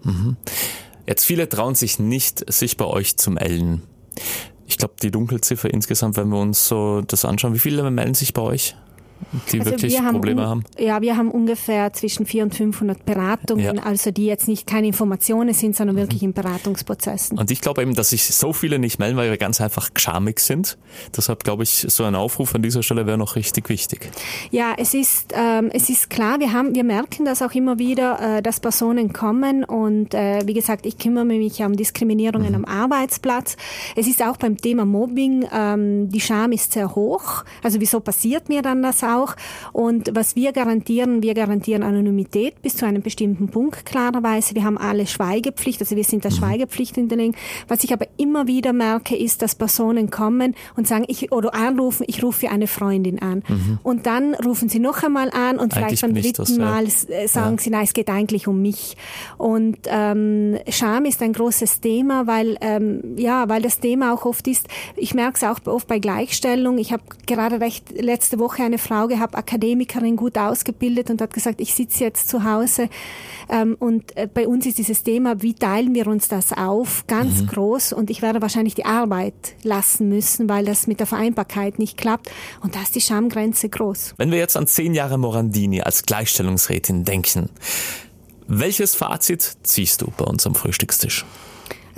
Jetzt 1.08 1.26
viele 1.26 1.48
trauen 1.50 1.76
sich 1.76 2.00
nicht, 2.00 2.52
sich 2.52 2.78
bei 2.78 2.86
euch 2.86 3.18
zu 3.18 3.32
melden. 3.32 3.82
Ich 4.68 4.78
glaube, 4.78 4.94
die 5.02 5.12
Dunkelziffer 5.12 5.74
insgesamt, 5.74 6.18
wenn 6.18 6.30
wir 6.30 6.40
uns 6.40 6.68
so 6.68 7.02
das 7.02 7.26
anschauen, 7.26 7.54
wie 7.54 7.60
viele 7.60 7.90
melden 7.92 8.14
sich 8.14 8.34
bei 8.34 8.42
euch? 8.42 8.76
Die 9.52 9.60
Also 9.60 9.72
wirklich 9.72 9.94
wir 9.94 10.04
haben 10.04 10.14
Probleme 10.14 10.48
haben? 10.48 10.64
Ja, 10.78 11.02
wir 11.02 11.18
haben 11.18 11.32
ungefähr 11.32 11.94
zwischen 11.94 12.26
400 12.26 12.52
und 12.52 12.58
500 12.58 13.06
Beratungen, 13.06 13.78
Ja. 13.78 13.84
also 13.84 14.12
die 14.12 14.26
jetzt 14.26 14.48
nicht 14.48 14.68
keine 14.68 14.88
Informationen 14.88 15.54
sind, 15.54 15.76
sondern 15.76 15.96
wirklich 15.96 16.24
in 16.24 16.34
Beratungsprozessen. 16.34 17.38
Und 17.38 17.52
ich 17.52 17.62
glaube 17.62 17.82
eben, 17.82 17.94
dass 17.94 18.10
sich 18.10 18.26
so 18.26 18.54
viele 18.54 18.80
nicht 18.80 19.00
melden, 19.00 19.18
weil 19.18 19.30
wir 19.30 19.38
ganz 19.38 19.62
einfach 19.62 19.90
schamig 19.96 20.40
sind. 20.40 20.78
Deshalb 21.16 21.44
glaube 21.44 21.64
ich, 21.64 21.86
so 21.90 22.04
ein 22.04 22.16
Aufruf 22.16 22.54
an 22.56 22.62
dieser 22.62 22.84
Stelle 22.84 23.06
wäre 23.06 23.18
noch 23.18 23.36
richtig 23.36 23.70
wichtig. 23.70 24.10
Ja, 24.52 24.74
es 24.78 24.94
ist, 24.94 25.34
ähm, 25.36 25.70
es 25.74 25.90
ist 25.90 26.10
klar, 26.10 26.40
wir, 26.40 26.52
haben, 26.54 26.76
wir 26.76 26.84
merken 26.84 27.26
das 27.26 27.42
auch 27.42 27.54
immer 27.54 27.80
wieder, 27.80 28.38
äh, 28.38 28.42
dass 28.42 28.60
Personen 28.60 29.14
kommen 29.14 29.64
und 29.64 30.14
äh, 30.14 30.42
wie 30.46 30.54
gesagt, 30.54 30.86
ich 30.86 30.98
kümmere 30.98 31.26
mich 31.26 31.60
ja 31.60 31.66
um 31.66 31.76
Diskriminierungen 31.76 32.54
am 32.56 32.66
Arbeitsplatz. 32.66 33.58
Es 33.96 34.08
ist 34.08 34.22
auch 34.24 34.38
beim 34.38 34.58
Thema 34.58 34.86
Mobbing, 34.86 35.46
ähm, 35.54 36.10
die 36.10 36.22
Scham 36.22 36.52
ist 36.52 36.74
sehr 36.74 36.96
hoch. 36.96 37.44
Also 37.64 37.80
wieso 37.80 38.00
passiert 38.00 38.50
mir 38.50 38.62
dann 38.62 38.82
das 38.84 39.04
auch? 39.16 39.36
Und 39.74 40.12
was 40.14 40.36
wir 40.36 40.52
garantieren, 40.52 41.24
wir 41.24 41.34
garantieren 41.34 41.84
Anonymität 41.84 42.62
bis 42.62 42.76
zu 42.78 42.86
einem 42.86 43.02
bestimmten 43.02 43.48
Punkt 43.48 43.86
klarerweise. 43.86 44.56
Wir 44.56 44.64
haben 44.64 44.78
alle 44.78 45.08
Schweigepflicht, 45.08 45.82
also 45.82 45.96
wir 45.96 46.04
sind 46.04 46.24
der 46.24 46.32
Schweigepflicht 46.32 46.96
hinterlegen. 46.96 47.36
Was 47.68 47.84
ich 47.84 47.94
aber 47.94 48.08
immer 48.18 48.48
wieder 48.48 48.74
merke, 48.74 49.16
ist, 49.16 49.42
dass 49.42 49.56
Personen 49.56 50.10
kommen 50.10 50.56
und 50.76 50.88
sagen, 50.88 51.06
ich, 51.08 51.32
oder 51.32 51.54
anrufen, 51.54 52.06
ich 52.08 52.24
rufe 52.24 52.50
eine 52.50 52.68
Freundin 52.68 53.22
an. 53.22 53.44
Und 53.84 54.06
dann 54.06 54.36
rufen 54.36 54.70
sie 54.70 54.80
noch 54.80 55.04
einmal 55.04 55.30
an 55.32 55.58
und 55.58 55.76
Eigentlich 55.76 56.00
vielleicht 56.00 56.02
beim 56.02 56.14
dritten 56.14 56.34
das, 56.34 56.58
ja. 56.58 56.66
Mal 56.66 56.86
äh, 56.86 57.28
sagen 57.28 57.58
sie, 57.58 57.70
nein, 57.70 57.84
es 57.84 57.94
geht 57.94 58.10
eigentlich 58.10 58.48
um 58.48 58.62
mich. 58.62 58.98
Und 59.38 59.80
ähm, 59.88 60.58
Scham 60.70 61.06
ist 61.06 61.22
ein 61.22 61.34
großes 61.34 61.82
Thema, 61.82 62.28
weil 62.28 62.58
ähm, 62.62 63.18
ja, 63.18 63.48
weil 63.50 63.62
das 63.62 63.80
Thema 63.80 64.14
auch 64.14 64.26
oft 64.26 64.48
ist. 64.48 64.68
Ich 64.96 65.14
merke 65.14 65.38
es 65.38 65.44
auch 65.44 65.60
oft 65.66 65.88
bei 65.88 66.00
Gleichstellung. 66.00 66.78
Ich 66.78 66.92
habe 66.92 67.04
gerade 67.26 67.60
recht 67.60 67.92
letzte 68.00 68.40
Woche 68.40 68.64
eine 68.64 68.78
Frau 68.78 69.01
gehabt, 69.08 69.36
Akademikerin, 69.36 70.16
gut 70.16 70.38
ausgebildet 70.38 71.10
und 71.10 71.22
hat 71.22 71.34
gesagt, 71.34 71.62
ich 71.62 71.74
sitze 71.74 72.04
jetzt 72.04 72.30
zu 72.30 72.44
Hause 72.44 72.90
ähm, 73.50 73.76
und 73.80 74.16
äh, 74.18 74.28
bei 74.32 74.48
uns 74.48 74.66
ist 74.66 74.78
dieses 74.78 75.04
Thema, 75.04 75.42
wie 75.42 75.54
teilen 75.54 75.94
wir 75.94 76.08
uns 76.08 76.28
das 76.28 76.54
auf, 76.54 77.06
ganz 77.08 77.48
groß 77.48 77.94
und 77.94 78.10
ich 78.10 78.22
werde 78.22 78.42
wahrscheinlich 78.42 78.76
die 78.76 78.86
Arbeit 78.86 79.34
lassen 79.64 80.10
müssen, 80.10 80.50
weil 80.50 80.66
das 80.66 80.88
mit 80.88 81.00
der 81.00 81.08
Vereinbarkeit 81.08 81.80
nicht 81.80 81.98
klappt 81.98 82.30
und 82.62 82.76
da 82.76 82.82
ist 82.82 82.96
die 82.96 83.02
Schamgrenze 83.02 83.70
groß. 83.70 84.16
Wenn 84.18 84.32
wir 84.32 84.38
jetzt 84.38 84.58
an 84.58 84.68
zehn 84.68 84.94
Jahre 84.94 85.18
Morandini 85.18 85.82
als 85.82 86.04
Gleichstellungsrätin 86.04 87.06
denken, 87.06 87.50
welches 88.48 88.96
Fazit 88.96 89.58
ziehst 89.64 90.02
du 90.02 90.12
bei 90.18 90.26
uns 90.26 90.46
am 90.46 90.56
Frühstückstisch? 90.56 91.26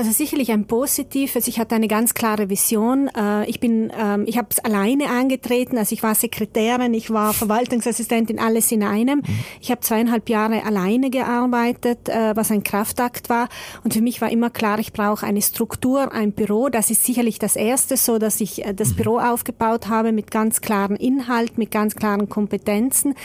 Also 0.03 0.15
sicherlich 0.15 0.51
ein 0.51 0.65
positives. 0.67 1.47
Ich 1.47 1.59
hatte 1.59 1.75
eine 1.75 1.87
ganz 1.87 2.13
klare 2.13 2.49
Vision. 2.49 3.09
Äh, 3.17 3.49
Ich 3.49 3.61
bin, 3.61 3.89
ähm, 3.97 4.25
ich 4.27 4.37
habe 4.37 4.49
es 4.51 4.59
alleine 4.59 5.07
angetreten. 5.09 5.77
Also 5.77 5.93
ich 5.93 6.03
war 6.03 6.13
Sekretärin, 6.13 6.93
ich 6.93 7.09
war 7.09 7.31
Verwaltungsassistentin, 7.31 8.37
alles 8.37 8.69
in 8.73 8.83
einem. 8.83 9.21
Ich 9.61 9.71
habe 9.71 9.79
zweieinhalb 9.79 10.27
Jahre 10.27 10.65
alleine 10.65 11.09
gearbeitet, 11.09 12.09
äh, 12.09 12.35
was 12.35 12.51
ein 12.51 12.63
Kraftakt 12.63 13.29
war. 13.29 13.47
Und 13.85 13.93
für 13.93 14.01
mich 14.01 14.19
war 14.19 14.29
immer 14.29 14.49
klar, 14.49 14.77
ich 14.79 14.91
brauche 14.91 15.25
eine 15.25 15.41
Struktur, 15.41 16.11
ein 16.11 16.33
Büro. 16.33 16.67
Das 16.67 16.89
ist 16.89 17.05
sicherlich 17.05 17.39
das 17.39 17.55
Erste, 17.55 17.95
so 17.95 18.19
dass 18.19 18.41
ich 18.41 18.65
äh, 18.65 18.73
das 18.73 18.97
Büro 18.97 19.19
aufgebaut 19.19 19.87
habe 19.87 20.11
mit 20.11 20.31
ganz 20.31 20.59
klaren 20.59 20.97
Inhalt, 20.97 21.57
mit 21.57 21.71
ganz 21.71 21.95
klaren 21.95 22.27
Kompetenzen. 22.27 23.15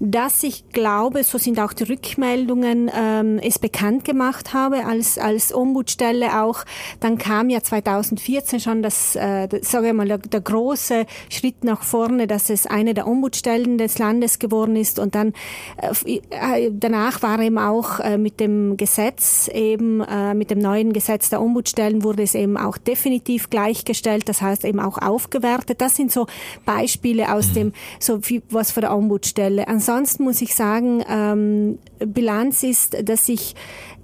Dass 0.00 0.42
ich 0.42 0.70
glaube, 0.70 1.22
so 1.22 1.38
sind 1.38 1.60
auch 1.60 1.72
die 1.72 1.84
Rückmeldungen, 1.84 2.90
ähm, 2.92 3.38
es 3.40 3.60
bekannt 3.60 4.04
gemacht 4.04 4.54
habe 4.54 4.86
als 4.86 5.18
als 5.18 5.54
Ombudsstelle 5.54 6.15
auch. 6.24 6.64
Dann 7.00 7.18
kam 7.18 7.50
ja 7.50 7.62
2014 7.62 8.60
schon 8.60 8.82
das, 8.82 9.16
äh, 9.16 9.48
das 9.48 9.70
sage 9.70 9.88
ich 9.88 9.92
mal, 9.92 10.06
der, 10.06 10.18
der 10.18 10.40
große 10.40 11.06
Schritt 11.28 11.64
nach 11.64 11.82
vorne, 11.82 12.26
dass 12.26 12.50
es 12.50 12.66
eine 12.66 12.94
der 12.94 13.06
Ombudsstellen 13.06 13.78
des 13.78 13.98
Landes 13.98 14.38
geworden 14.38 14.76
ist. 14.76 14.98
Und 14.98 15.14
dann 15.14 15.32
äh, 15.76 16.16
äh, 16.30 16.70
danach 16.72 17.22
war 17.22 17.40
eben 17.40 17.58
auch 17.58 18.00
äh, 18.00 18.18
mit 18.18 18.40
dem 18.40 18.76
Gesetz 18.76 19.48
eben 19.48 20.00
äh, 20.00 20.34
mit 20.34 20.50
dem 20.50 20.58
neuen 20.58 20.92
Gesetz 20.92 21.28
der 21.28 21.40
Ombudsstellen 21.40 22.02
wurde 22.02 22.22
es 22.22 22.34
eben 22.34 22.56
auch 22.56 22.78
definitiv 22.78 23.50
gleichgestellt. 23.50 24.28
Das 24.28 24.42
heißt 24.42 24.64
eben 24.64 24.80
auch 24.80 24.98
aufgewertet. 24.98 25.80
Das 25.80 25.96
sind 25.96 26.12
so 26.12 26.26
Beispiele 26.64 27.32
aus 27.32 27.52
dem 27.52 27.72
so 28.00 28.20
wie 28.28 28.42
was 28.50 28.70
von 28.70 28.82
der 28.82 28.96
Ombudsstelle. 28.96 29.68
Ansonsten 29.68 30.24
muss 30.24 30.40
ich 30.42 30.54
sagen, 30.54 31.04
ähm, 31.08 31.78
Bilanz 31.98 32.62
ist, 32.62 32.96
dass 33.08 33.28
ich 33.28 33.54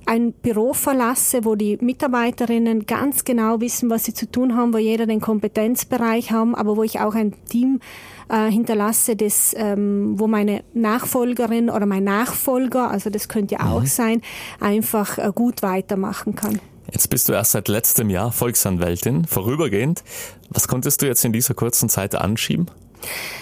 ein 0.06 0.32
Büro 0.32 0.72
verlasse, 0.72 1.44
wo 1.44 1.54
die 1.54 1.78
Mitarbeiterinnen 1.80 2.86
ganz 2.86 3.24
genau 3.24 3.60
wissen, 3.60 3.90
was 3.90 4.04
sie 4.04 4.14
zu 4.14 4.30
tun 4.30 4.56
haben, 4.56 4.72
wo 4.72 4.78
jeder 4.78 5.06
den 5.06 5.20
Kompetenzbereich 5.20 6.32
haben, 6.32 6.54
aber 6.54 6.76
wo 6.76 6.82
ich 6.82 7.00
auch 7.00 7.14
ein 7.14 7.34
Team 7.46 7.80
äh, 8.28 8.50
hinterlasse, 8.50 9.16
das, 9.16 9.54
ähm, 9.56 10.18
wo 10.18 10.26
meine 10.26 10.64
Nachfolgerin 10.74 11.70
oder 11.70 11.86
mein 11.86 12.04
Nachfolger, 12.04 12.90
also 12.90 13.10
das 13.10 13.28
könnte 13.28 13.56
ja 13.56 13.66
auch 13.66 13.86
sein, 13.86 14.22
einfach 14.60 15.18
äh, 15.18 15.30
gut 15.34 15.62
weitermachen 15.62 16.34
kann. 16.34 16.60
Jetzt 16.90 17.08
bist 17.08 17.28
du 17.28 17.32
erst 17.32 17.52
seit 17.52 17.68
letztem 17.68 18.10
Jahr 18.10 18.32
Volksanwältin, 18.32 19.24
vorübergehend. 19.24 20.02
Was 20.50 20.68
konntest 20.68 21.00
du 21.00 21.06
jetzt 21.06 21.24
in 21.24 21.32
dieser 21.32 21.54
kurzen 21.54 21.88
Zeit 21.88 22.14
anschieben? 22.14 22.66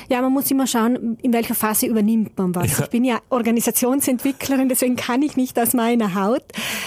Ja, 0.09 0.21
man 0.23 0.33
muss 0.33 0.51
immer 0.51 0.67
schauen, 0.67 1.19
in 1.23 1.33
welcher 1.33 1.55
Phase 1.55 1.87
übernimmt 1.87 2.37
man 2.37 2.55
was. 2.55 2.79
Ja. 2.79 2.85
Ich 2.85 2.91
bin 2.91 3.05
ja 3.05 3.21
Organisationsentwicklerin, 3.29 4.69
deswegen 4.69 4.97
kann 4.97 5.23
ich 5.23 5.37
nicht 5.37 5.59
aus 5.59 5.73
meiner 5.73 6.15
Haut. 6.15 6.43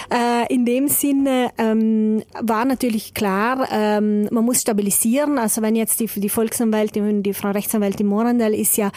Äh, 0.09 0.53
in 0.53 0.65
dem 0.65 0.87
Sinne 0.87 1.51
ähm, 1.57 2.23
war 2.41 2.65
natürlich 2.65 3.13
klar, 3.13 3.67
ähm, 3.71 4.27
man 4.31 4.43
muss 4.43 4.61
stabilisieren. 4.61 5.37
Also 5.37 5.61
wenn 5.61 5.75
jetzt 5.75 5.99
die, 5.99 6.07
die 6.07 6.29
Volksanwältin, 6.29 7.23
die 7.23 7.33
Frau 7.33 7.51
Rechtsanwältin 7.51 8.07
Morandell 8.07 8.53
ist 8.53 8.77
ja 8.77 8.91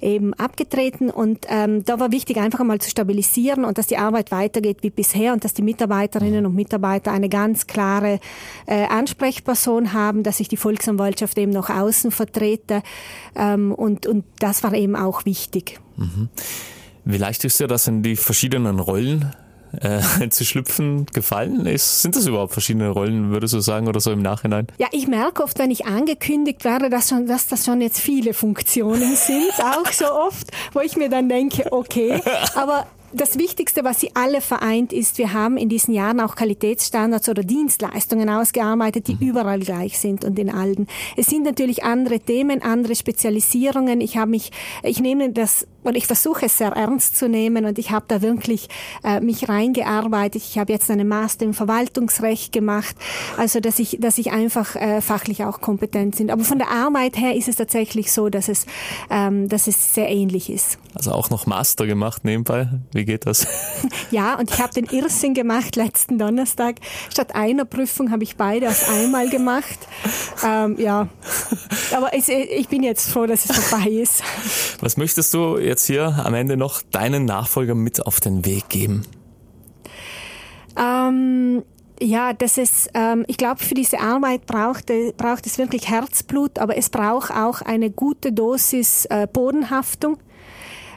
eben 0.00 0.34
abgetreten 0.34 1.10
und 1.10 1.46
ähm, 1.48 1.84
da 1.84 1.98
war 1.98 2.12
wichtig, 2.12 2.38
einfach 2.38 2.60
einmal 2.60 2.80
zu 2.80 2.90
stabilisieren 2.90 3.64
und 3.64 3.78
dass 3.78 3.86
die 3.86 3.96
Arbeit 3.96 4.30
weitergeht 4.30 4.78
wie 4.82 4.90
bisher 4.90 5.32
und 5.32 5.44
dass 5.44 5.54
die 5.54 5.62
Mitarbeiterinnen 5.62 6.46
und 6.46 6.54
Mitarbeiter 6.54 7.12
eine 7.12 7.28
ganz 7.28 7.66
klare 7.66 8.20
äh, 8.66 8.84
Ansprechperson 8.84 9.92
haben, 9.92 10.22
dass 10.22 10.40
ich 10.40 10.48
die 10.48 10.56
Volksanwaltschaft 10.56 11.38
eben 11.38 11.52
nach 11.52 11.70
außen 11.70 12.10
vertrete. 12.10 12.82
Ähm, 13.34 13.72
und, 13.72 14.06
und 14.06 14.24
das 14.38 14.62
war 14.62 14.74
eben 14.74 14.96
auch 14.96 15.24
wichtig. 15.24 15.80
Wie 17.04 17.16
leicht 17.16 17.44
ist 17.44 17.60
dir 17.60 17.66
das 17.66 17.86
in 17.86 18.02
die 18.02 18.16
verschiedenen 18.16 18.78
Rollen 18.78 19.32
äh, 19.80 20.28
zu 20.30 20.44
schlüpfen 20.44 21.06
gefallen 21.06 21.66
ist? 21.66 22.02
Sind 22.02 22.16
das 22.16 22.26
überhaupt 22.26 22.52
verschiedene 22.52 22.88
Rollen, 22.88 23.30
würdest 23.30 23.54
du 23.54 23.60
sagen, 23.60 23.88
oder 23.88 24.00
so 24.00 24.12
im 24.12 24.22
Nachhinein? 24.22 24.66
Ja, 24.78 24.88
ich 24.92 25.06
merke 25.06 25.42
oft, 25.42 25.58
wenn 25.58 25.70
ich 25.70 25.86
angekündigt 25.86 26.64
werde, 26.64 26.90
dass, 26.90 27.08
schon, 27.08 27.26
dass 27.26 27.46
das 27.46 27.64
schon 27.64 27.80
jetzt 27.80 28.00
viele 28.00 28.34
Funktionen 28.34 29.14
sind, 29.16 29.52
auch 29.58 29.90
so 29.92 30.10
oft, 30.10 30.50
wo 30.72 30.80
ich 30.80 30.96
mir 30.96 31.08
dann 31.08 31.28
denke, 31.28 31.72
okay, 31.72 32.20
aber 32.54 32.86
das 33.12 33.38
Wichtigste, 33.38 33.84
was 33.84 34.00
sie 34.00 34.10
alle 34.14 34.40
vereint, 34.40 34.92
ist, 34.92 35.18
wir 35.18 35.32
haben 35.32 35.56
in 35.56 35.68
diesen 35.68 35.94
Jahren 35.94 36.20
auch 36.20 36.36
Qualitätsstandards 36.36 37.28
oder 37.28 37.42
Dienstleistungen 37.42 38.28
ausgearbeitet, 38.28 39.08
die 39.08 39.16
überall 39.20 39.60
gleich 39.60 39.98
sind 39.98 40.24
und 40.24 40.38
in 40.38 40.50
allen. 40.50 40.86
Es 41.16 41.26
sind 41.26 41.44
natürlich 41.44 41.82
andere 41.82 42.20
Themen, 42.20 42.62
andere 42.62 42.94
Spezialisierungen. 42.94 44.00
Ich 44.00 44.16
habe 44.16 44.30
mich, 44.30 44.52
ich 44.82 45.00
nehme 45.00 45.32
das 45.32 45.66
und 45.82 45.96
ich 45.96 46.06
versuche 46.06 46.46
es 46.46 46.58
sehr 46.58 46.70
ernst 46.72 47.16
zu 47.16 47.28
nehmen 47.28 47.64
und 47.64 47.78
ich 47.78 47.90
habe 47.90 48.04
da 48.08 48.22
wirklich 48.22 48.68
äh, 49.04 49.20
mich 49.20 49.48
reingearbeitet. 49.48 50.42
Ich 50.42 50.58
habe 50.58 50.72
jetzt 50.72 50.90
einen 50.90 51.08
Master 51.08 51.44
im 51.44 51.54
Verwaltungsrecht 51.54 52.52
gemacht, 52.52 52.96
also 53.36 53.60
dass 53.60 53.78
ich, 53.78 53.98
dass 54.00 54.18
ich 54.18 54.32
einfach 54.32 54.76
äh, 54.76 55.00
fachlich 55.00 55.44
auch 55.44 55.60
kompetent 55.60 56.16
bin. 56.16 56.30
Aber 56.30 56.44
von 56.44 56.58
der 56.58 56.70
Arbeit 56.70 57.16
her 57.16 57.34
ist 57.34 57.48
es 57.48 57.56
tatsächlich 57.56 58.12
so, 58.12 58.28
dass 58.28 58.48
es, 58.48 58.66
ähm, 59.10 59.48
dass 59.48 59.66
es 59.66 59.94
sehr 59.94 60.08
ähnlich 60.08 60.50
ist. 60.50 60.78
Also 60.94 61.12
auch 61.12 61.30
noch 61.30 61.46
Master 61.46 61.86
gemacht 61.86 62.24
nebenbei. 62.24 62.68
Wie 62.92 63.04
geht 63.04 63.26
das? 63.26 63.46
Ja, 64.10 64.38
und 64.38 64.50
ich 64.50 64.60
habe 64.60 64.72
den 64.72 64.86
Irrsinn 64.86 65.34
gemacht 65.34 65.76
letzten 65.76 66.18
Donnerstag. 66.18 66.76
Statt 67.10 67.34
einer 67.34 67.64
Prüfung 67.64 68.10
habe 68.10 68.24
ich 68.24 68.36
beide 68.36 68.68
auf 68.68 68.90
einmal 68.90 69.28
gemacht. 69.28 69.78
Ähm, 70.44 70.76
ja, 70.78 71.08
aber 71.96 72.12
es, 72.12 72.28
ich 72.28 72.68
bin 72.68 72.82
jetzt 72.82 73.10
froh, 73.10 73.26
dass 73.26 73.48
es 73.48 73.56
vorbei 73.56 73.88
ist. 73.88 74.22
Was 74.80 74.96
möchtest 74.96 75.32
du 75.34 75.58
jetzt 75.70 75.86
hier 75.86 76.20
am 76.24 76.34
Ende 76.34 76.56
noch 76.56 76.82
deinen 76.82 77.24
Nachfolger 77.24 77.76
mit 77.76 78.04
auf 78.04 78.18
den 78.20 78.44
Weg 78.44 78.68
geben? 78.68 79.06
Ähm, 80.76 81.62
ja, 82.02 82.32
das 82.32 82.58
ist, 82.58 82.90
ähm, 82.94 83.24
ich 83.28 83.36
glaube, 83.36 83.62
für 83.62 83.74
diese 83.74 84.00
Arbeit 84.00 84.46
braucht, 84.46 84.90
äh, 84.90 85.12
braucht 85.16 85.46
es 85.46 85.58
wirklich 85.58 85.88
Herzblut, 85.88 86.58
aber 86.58 86.76
es 86.76 86.90
braucht 86.90 87.30
auch 87.30 87.62
eine 87.62 87.90
gute 87.90 88.32
Dosis 88.32 89.04
äh, 89.06 89.28
Bodenhaftung. 89.32 90.18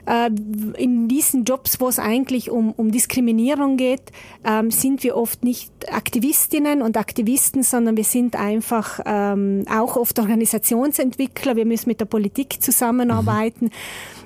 Äh, 0.05 0.29
in 0.77 1.07
diesen 1.07 1.45
Jobs, 1.45 1.79
wo 1.79 1.87
es 1.87 1.99
eigentlich 1.99 2.49
um, 2.49 2.71
um 2.73 2.91
Diskriminierung 2.91 3.77
geht, 3.77 4.11
ähm, 4.43 4.71
sind 4.71 5.03
wir 5.03 5.15
oft 5.15 5.43
nicht 5.43 5.71
Aktivistinnen 5.91 6.81
und 6.81 6.97
Aktivisten, 6.97 7.63
sondern 7.63 7.97
wir 7.97 8.03
sind 8.03 8.35
einfach 8.35 8.99
ähm, 9.05 9.65
auch 9.69 9.95
oft 9.95 10.19
Organisationsentwickler. 10.19 11.55
Wir 11.55 11.65
müssen 11.65 11.89
mit 11.89 11.99
der 11.99 12.05
Politik 12.05 12.61
zusammenarbeiten. 12.61 13.69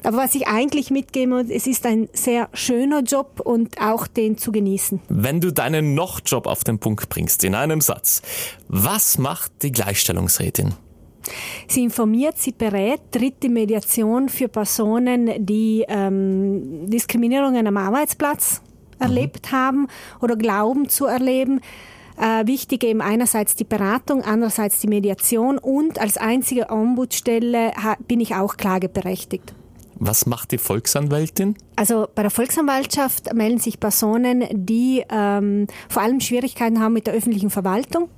Aber 0.04 0.18
was 0.18 0.36
ich 0.36 0.48
eigentlich 0.48 0.90
mitgebe, 0.90 1.46
es 1.50 1.68
ist 1.68 1.86
ein 1.86 2.10
sehr 2.14 2.50
schöner 2.54 3.02
Job 3.02 3.42
und 3.44 3.82
auch 3.82 4.08
den 4.08 4.38
zu 4.38 4.52
genießen. 4.52 5.02
Wenn 5.10 5.42
du 5.42 5.52
deinen 5.52 5.94
Noch-Job 5.94 6.48
auf 6.48 6.64
den 6.64 6.80
Punkt 6.80 7.10
bringst, 7.10 7.44
in 7.44 7.56
einem 7.56 7.82
Satz, 7.82 8.22
was 8.68 9.18
macht 9.18 9.52
die 9.64 9.72
Gleichstellungsrätin? 9.72 10.74
Sie 11.68 11.84
informiert, 11.84 12.38
sie 12.38 12.52
berät, 12.52 13.02
tritt 13.12 13.44
in 13.44 13.54
Mediation 13.54 14.30
für 14.30 14.48
Personen, 14.48 15.46
die 15.46 15.86
ähm, 15.88 16.90
Diskriminierungen 16.90 17.68
am 17.68 17.78
Arbeitsplatz 17.78 18.62
mhm. 19.00 19.04
erlebt 19.06 19.52
haben 19.52 19.88
oder 20.22 20.36
glauben 20.36 20.90
zu 20.90 21.06
erleben. 21.06 21.62
Äh, 22.20 22.48
wichtig 22.48 22.84
eben 22.84 23.02
einerseits 23.02 23.56
die 23.56 23.64
Beratung, 23.64 24.24
andererseits 24.24 24.80
die 24.80 24.88
Mediation 24.88 25.60
und 25.60 26.00
als 26.00 26.18
einzige 26.18 26.70
Ombudsstelle 26.72 27.74
bin 28.08 28.20
ich 28.20 28.34
auch 28.34 28.58
klageberechtigt. 28.58 29.54
Was 30.00 30.26
macht 30.26 30.52
die 30.52 30.58
Volksanwältin? 30.58 31.56
Also 31.76 32.08
bei 32.14 32.22
der 32.22 32.30
Volksanwaltschaft 32.32 33.34
melden 33.34 33.60
sich 33.60 33.80
Personen, 33.80 34.46
die 34.52 35.04
ähm, 35.10 35.68
vor 35.90 36.04
allem 36.04 36.20
Schwierigkeiten 36.20 36.80
haben 36.80 36.94
mit 36.94 37.08
der 37.08 37.16
öffentlichen 37.16 37.50
Verwaltung. 37.50 38.10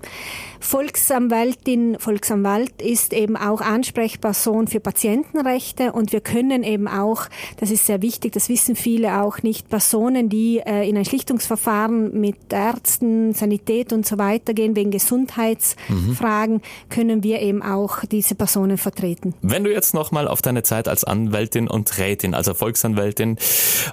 Volksanwältin, 0.59 1.97
Volksanwalt 1.99 2.81
ist 2.81 3.13
eben 3.13 3.37
auch 3.37 3.61
Ansprechperson 3.61 4.67
für 4.67 4.79
Patientenrechte 4.79 5.93
und 5.93 6.11
wir 6.11 6.21
können 6.21 6.63
eben 6.63 6.87
auch, 6.87 7.25
das 7.57 7.71
ist 7.71 7.85
sehr 7.85 8.01
wichtig, 8.01 8.33
das 8.33 8.49
wissen 8.49 8.75
viele 8.75 9.21
auch 9.21 9.41
nicht, 9.41 9.69
Personen, 9.69 10.29
die 10.29 10.59
äh, 10.59 10.87
in 10.87 10.97
ein 10.97 11.05
Schlichtungsverfahren 11.05 12.19
mit 12.19 12.37
Ärzten, 12.51 13.33
Sanität 13.33 13.93
und 13.93 14.05
so 14.05 14.17
weiter 14.17 14.53
gehen, 14.53 14.75
wegen 14.75 14.91
Gesundheitsfragen, 14.91 16.55
mhm. 16.55 16.61
können 16.89 17.23
wir 17.23 17.41
eben 17.41 17.61
auch 17.61 18.05
diese 18.05 18.35
Personen 18.35 18.77
vertreten. 18.77 19.33
Wenn 19.41 19.63
du 19.63 19.71
jetzt 19.71 19.93
nochmal 19.93 20.27
auf 20.27 20.41
deine 20.41 20.63
Zeit 20.63 20.87
als 20.87 21.03
Anwältin 21.03 21.67
und 21.67 21.97
Rätin, 21.97 22.33
also 22.33 22.53
Volksanwältin 22.53 23.37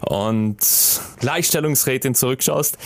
und 0.00 0.56
Gleichstellungsrätin 1.20 2.14
zurückschaust, 2.14 2.78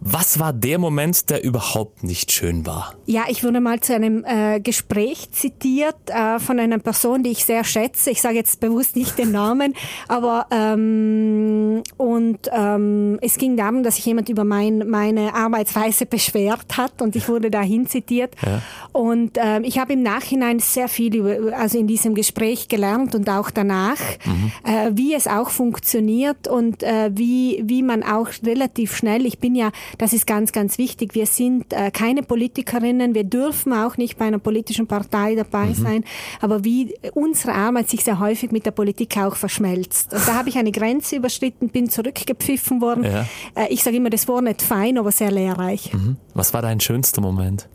was 0.00 0.38
war 0.38 0.52
der 0.52 0.78
Moment, 0.78 1.30
der 1.30 1.42
überhaupt 1.44 2.04
nicht 2.04 2.30
schön 2.30 2.66
war? 2.66 2.94
Ja, 3.06 3.24
ich 3.28 3.42
wurde 3.42 3.60
mal 3.60 3.80
zu 3.80 3.94
einem 3.94 4.24
äh, 4.24 4.60
Gespräch 4.60 5.30
zitiert 5.30 5.96
äh, 6.08 6.38
von 6.38 6.58
einer 6.58 6.78
Person, 6.78 7.22
die 7.22 7.30
ich 7.30 7.44
sehr 7.44 7.64
schätze. 7.64 8.10
Ich 8.10 8.20
sage 8.20 8.34
jetzt 8.34 8.60
bewusst 8.60 8.96
nicht 8.96 9.18
den 9.18 9.32
Namen, 9.32 9.74
aber 10.08 10.46
ähm, 10.50 11.82
und 11.96 12.38
ähm, 12.52 13.18
es 13.22 13.38
ging 13.38 13.56
darum, 13.56 13.82
dass 13.82 13.96
sich 13.96 14.06
jemand 14.06 14.28
über 14.28 14.44
mein, 14.44 14.88
meine 14.88 15.34
Arbeitsweise 15.34 16.06
beschwert 16.06 16.76
hat 16.76 17.00
und 17.00 17.16
ich 17.16 17.28
wurde 17.28 17.50
dahin 17.50 17.86
zitiert. 17.86 18.34
Ja. 18.44 18.62
Und 18.92 19.38
ähm, 19.40 19.64
ich 19.64 19.78
habe 19.78 19.94
im 19.94 20.02
Nachhinein 20.02 20.58
sehr 20.58 20.88
viel 20.88 21.14
über, 21.14 21.56
also 21.56 21.78
in 21.78 21.86
diesem 21.86 22.14
Gespräch 22.14 22.68
gelernt 22.68 23.14
und 23.14 23.28
auch 23.30 23.50
danach, 23.50 24.00
mhm. 24.24 24.52
äh, 24.64 24.90
wie 24.92 25.14
es 25.14 25.26
auch 25.26 25.50
funktioniert 25.50 26.46
und 26.46 26.82
äh, 26.82 27.10
wie 27.14 27.62
wie 27.64 27.82
man 27.82 28.02
auch 28.02 28.28
relativ 28.44 28.96
schnell. 28.96 29.26
Ich 29.26 29.38
bin 29.38 29.54
ja 29.54 29.70
das 29.98 30.12
ist 30.12 30.26
ganz, 30.26 30.52
ganz 30.52 30.78
wichtig. 30.78 31.14
Wir 31.14 31.26
sind 31.26 31.72
äh, 31.72 31.90
keine 31.90 32.22
Politikerinnen, 32.22 33.14
wir 33.14 33.24
dürfen 33.24 33.72
auch 33.72 33.96
nicht 33.96 34.18
bei 34.18 34.26
einer 34.26 34.38
politischen 34.38 34.86
Partei 34.86 35.34
dabei 35.34 35.66
mhm. 35.66 35.74
sein, 35.74 36.04
aber 36.40 36.64
wie 36.64 36.94
unsere 37.14 37.54
Arbeit 37.54 37.90
sich 37.90 38.04
sehr 38.04 38.18
häufig 38.18 38.52
mit 38.52 38.66
der 38.66 38.70
Politik 38.70 39.16
auch 39.18 39.36
verschmelzt. 39.36 40.12
Und 40.12 40.26
da 40.26 40.34
habe 40.34 40.48
ich 40.48 40.58
eine 40.58 40.72
Grenze 40.72 41.16
überschritten, 41.16 41.68
bin 41.68 41.88
zurückgepfiffen 41.88 42.80
worden. 42.80 43.04
Ja. 43.04 43.26
Äh, 43.54 43.72
ich 43.72 43.82
sage 43.82 43.96
immer, 43.96 44.10
das 44.10 44.28
war 44.28 44.42
nicht 44.42 44.62
fein, 44.62 44.98
aber 44.98 45.12
sehr 45.12 45.30
lehrreich. 45.30 45.92
Mhm. 45.92 46.16
Was 46.34 46.54
war 46.54 46.62
dein 46.62 46.80
schönster 46.80 47.20
Moment? 47.20 47.68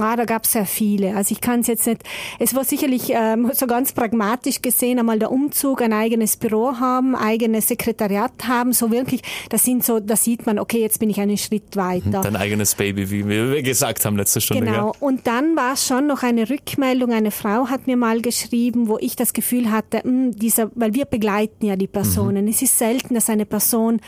Ah, 0.00 0.16
da 0.16 0.24
gab 0.24 0.44
es 0.44 0.52
sehr 0.52 0.66
viele. 0.66 1.16
Also 1.16 1.32
ich 1.32 1.40
kann 1.40 1.60
es 1.60 1.66
jetzt 1.66 1.86
nicht. 1.86 2.02
Es 2.38 2.54
war 2.54 2.64
sicherlich 2.64 3.10
ähm, 3.10 3.50
so 3.54 3.66
ganz 3.66 3.92
pragmatisch 3.92 4.62
gesehen 4.62 4.98
einmal 4.98 5.18
der 5.18 5.30
Umzug, 5.30 5.82
ein 5.82 5.92
eigenes 5.92 6.36
Büro 6.36 6.78
haben, 6.78 7.14
eigenes 7.14 7.68
Sekretariat 7.68 8.32
haben. 8.46 8.72
So 8.72 8.90
wirklich, 8.90 9.22
das 9.50 9.62
sind 9.64 9.84
so, 9.84 10.00
da 10.00 10.16
sieht 10.16 10.46
man, 10.46 10.58
okay, 10.58 10.80
jetzt 10.80 10.98
bin 10.98 11.10
ich 11.10 11.20
einen 11.20 11.38
Schritt 11.38 11.76
weiter. 11.76 12.20
Dein 12.22 12.36
eigenes 12.36 12.74
Baby, 12.74 13.10
wie 13.10 13.28
wir 13.28 13.62
gesagt 13.62 14.04
haben 14.04 14.16
letzte 14.16 14.40
Stunde. 14.40 14.66
Genau. 14.66 14.88
Ja. 14.88 14.92
Und 15.00 15.26
dann 15.26 15.56
war 15.56 15.74
es 15.74 15.86
schon 15.86 16.06
noch 16.06 16.22
eine 16.22 16.48
Rückmeldung. 16.48 17.12
Eine 17.12 17.30
Frau 17.30 17.68
hat 17.68 17.86
mir 17.86 17.96
mal 17.96 18.20
geschrieben, 18.20 18.88
wo 18.88 18.98
ich 18.98 19.16
das 19.16 19.32
Gefühl 19.32 19.70
hatte, 19.70 19.98
mh, 19.98 20.04
hm, 20.04 20.36
dieser, 20.36 20.70
weil 20.74 20.94
wir 20.94 21.04
begleiten 21.04 21.66
ja 21.66 21.76
die 21.76 21.86
Personen. 21.86 22.44
Mhm. 22.44 22.50
Es 22.50 22.62
ist 22.62 22.78
selten, 22.78 23.14
dass 23.14 23.30
eine 23.30 23.46
Person 23.46 24.00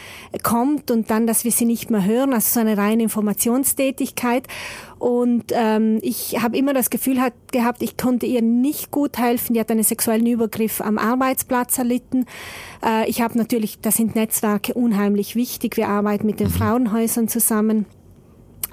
kommt 0.42 0.90
und 0.90 1.10
dann, 1.10 1.26
dass 1.26 1.44
wir 1.44 1.52
sie 1.52 1.64
nicht 1.64 1.90
mehr 1.90 2.04
hören. 2.04 2.32
Also 2.32 2.54
so 2.54 2.60
eine 2.60 2.76
reine 2.76 3.02
Informationstätigkeit. 3.02 4.46
Und 4.98 5.52
ähm, 5.52 5.98
ich 6.02 6.42
habe 6.42 6.56
immer 6.56 6.72
das 6.72 6.90
Gefühl 6.90 7.20
hat, 7.20 7.34
gehabt, 7.52 7.82
ich 7.82 7.96
konnte 7.96 8.26
ihr 8.26 8.42
nicht 8.42 8.90
gut 8.90 9.18
helfen. 9.18 9.54
Die 9.54 9.60
hat 9.60 9.70
einen 9.70 9.82
sexuellen 9.82 10.26
Übergriff 10.26 10.80
am 10.80 10.98
Arbeitsplatz 10.98 11.78
erlitten. 11.78 12.26
Äh, 12.84 13.08
ich 13.08 13.20
habe 13.20 13.36
natürlich, 13.36 13.80
da 13.80 13.90
sind 13.90 14.14
Netzwerke 14.14 14.74
unheimlich 14.74 15.36
wichtig. 15.36 15.76
Wir 15.76 15.88
arbeiten 15.88 16.26
mit 16.26 16.40
den 16.40 16.48
Frauenhäusern 16.48 17.28
zusammen. 17.28 17.86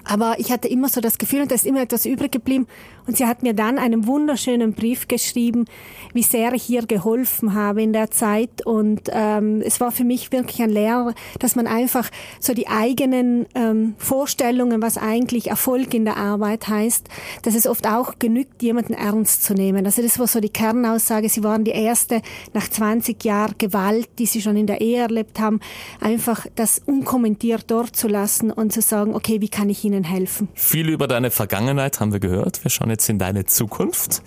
Aber 0.04 0.36
ich 0.38 0.52
hatte 0.52 0.68
immer 0.68 0.90
so 0.90 1.02
das 1.02 1.18
Gefühl, 1.18 1.42
und 1.42 1.52
da 1.52 1.56
ist 1.56 1.66
immer 1.66 1.82
etwas 1.82 2.06
übrig 2.06 2.32
geblieben. 2.32 2.68
Und 3.06 3.18
sie 3.18 3.26
hat 3.26 3.44
mir 3.44 3.54
dann 3.54 3.80
einen 3.80 4.08
wunderschönen 4.08 4.74
Brief 4.74 5.08
geschrieben, 5.08 5.66
wie 6.14 6.24
sehr 6.24 6.54
ich 6.54 6.70
ihr 6.70 6.86
geholfen 6.86 7.54
habe 7.54 7.82
in 7.82 7.94
der 7.94 8.12
Zeit. 8.12 8.66
Und 8.66 9.10
ähm, 9.12 9.62
es 9.62 9.80
war 9.82 9.92
für 9.92 10.04
mich 10.04 10.32
wirklich 10.32 10.62
ein 10.62 10.70
Lehrer, 10.70 11.14
dass 11.40 11.56
man 11.56 11.68
einfach 11.68 12.10
so 12.40 12.54
die 12.54 12.68
eigenen 12.68 13.46
ähm, 13.56 13.96
Vorstellungen, 13.98 14.82
was 14.82 14.98
eigentlich 14.98 15.48
Erfolg 15.48 15.94
in 15.94 16.06
der 16.06 16.18
Arbeit 16.18 16.68
heißt, 16.68 17.08
dass 17.42 17.56
es 17.56 17.68
oft 17.68 17.88
auch 17.88 18.20
genügt, 18.20 18.64
jemanden 18.64 18.94
ernst 18.94 19.44
zu 19.44 19.54
nehmen. 19.54 19.86
Also 19.86 20.02
das 20.02 20.18
war 20.20 20.28
so 20.28 20.40
die 20.40 20.50
Kernaussage. 20.50 21.28
Sie 21.30 21.44
waren 21.44 21.64
die 21.64 21.72
erste 21.72 22.22
nach 22.54 22.70
20 22.70 23.24
Jahren 23.24 23.56
Gewalt, 23.58 24.10
die 24.20 24.26
sie 24.26 24.42
schon 24.42 24.56
in 24.56 24.68
der 24.68 24.82
Ehe 24.82 25.02
erlebt 25.02 25.40
haben, 25.40 25.60
einfach 26.00 26.48
das 26.56 26.82
unkommentiert 26.86 27.66
dort 27.68 27.96
zu 27.96 28.08
lassen 28.08 28.52
und 28.52 28.72
zu 28.72 28.82
sagen, 28.82 29.14
okay, 29.14 29.42
wie 29.42 29.50
kann 29.50 29.70
ich 29.70 29.84
Ihnen 29.84 29.93
helfen? 30.02 30.50
Viel 30.56 30.90
über 30.90 31.08
deine 31.08 31.30
Vergangenheit 31.30 32.00
haben 32.00 32.12
wir 32.12 32.20
gehört. 32.20 32.64
Wir 32.64 32.72
schauen 32.72 32.90
jetzt 32.90 33.08
in 33.10 33.20
deine 33.20 33.46
Zukunft. 33.46 34.24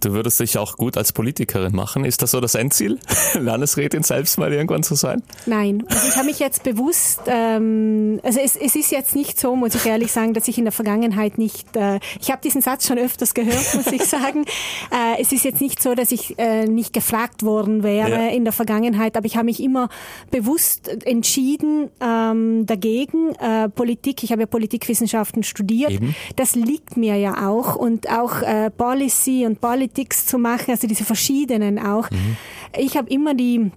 Du 0.00 0.12
würdest 0.12 0.38
dich 0.38 0.58
auch 0.58 0.76
gut 0.76 0.96
als 0.96 1.12
Politikerin 1.12 1.74
machen. 1.74 2.04
Ist 2.04 2.22
das 2.22 2.30
so 2.30 2.40
das 2.40 2.54
Endziel, 2.54 2.98
Landesrätin 3.34 4.02
selbst 4.02 4.38
mal 4.38 4.52
irgendwann 4.52 4.82
zu 4.82 4.94
sein? 4.94 5.22
Nein, 5.46 5.84
also 5.88 6.08
ich 6.08 6.16
habe 6.16 6.26
mich 6.26 6.38
jetzt 6.38 6.62
bewusst, 6.62 7.22
ähm, 7.26 8.20
also 8.22 8.38
es, 8.40 8.56
es 8.56 8.76
ist 8.76 8.90
jetzt 8.92 9.16
nicht 9.16 9.40
so, 9.40 9.56
muss 9.56 9.74
ich 9.74 9.86
ehrlich 9.86 10.12
sagen, 10.12 10.34
dass 10.34 10.46
ich 10.48 10.58
in 10.58 10.64
der 10.64 10.72
Vergangenheit 10.72 11.38
nicht, 11.38 11.76
äh, 11.76 11.98
ich 12.20 12.30
habe 12.30 12.40
diesen 12.42 12.60
Satz 12.60 12.86
schon 12.86 12.98
öfters 12.98 13.34
gehört, 13.34 13.64
muss 13.74 13.86
ich 13.88 14.04
sagen. 14.04 14.44
Äh, 14.90 15.20
es 15.20 15.32
ist 15.32 15.44
jetzt 15.44 15.60
nicht 15.60 15.82
so, 15.82 15.94
dass 15.94 16.12
ich 16.12 16.38
äh, 16.38 16.66
nicht 16.66 16.92
gefragt 16.92 17.42
worden 17.42 17.82
wäre 17.82 18.10
ja. 18.10 18.28
in 18.28 18.44
der 18.44 18.52
Vergangenheit, 18.52 19.16
aber 19.16 19.26
ich 19.26 19.36
habe 19.36 19.46
mich 19.46 19.62
immer 19.62 19.88
bewusst 20.30 20.88
entschieden 21.06 21.90
ähm, 22.00 22.66
dagegen. 22.66 23.34
Äh, 23.34 23.68
Politik, 23.68 24.22
ich 24.22 24.30
habe 24.30 24.42
ja 24.42 24.46
Politikwissenschaften 24.46 25.42
studiert, 25.42 25.90
Eben. 25.90 26.14
das 26.36 26.54
liegt 26.54 26.96
mir 26.96 27.16
ja 27.16 27.48
auch 27.48 27.76
und 27.76 28.08
auch 28.10 28.42
äh, 28.42 28.70
Policy 28.70 29.44
und 29.46 29.60
Politics 29.88 30.26
zu 30.26 30.38
machen, 30.38 30.70
also 30.70 30.86
diese 30.86 31.04
verschiedenen 31.04 31.78
auch. 31.78 32.10
Mhm. 32.10 32.36
Ich 32.76 32.96
habe 32.96 33.08
immer 33.10 33.34
die 33.34 33.70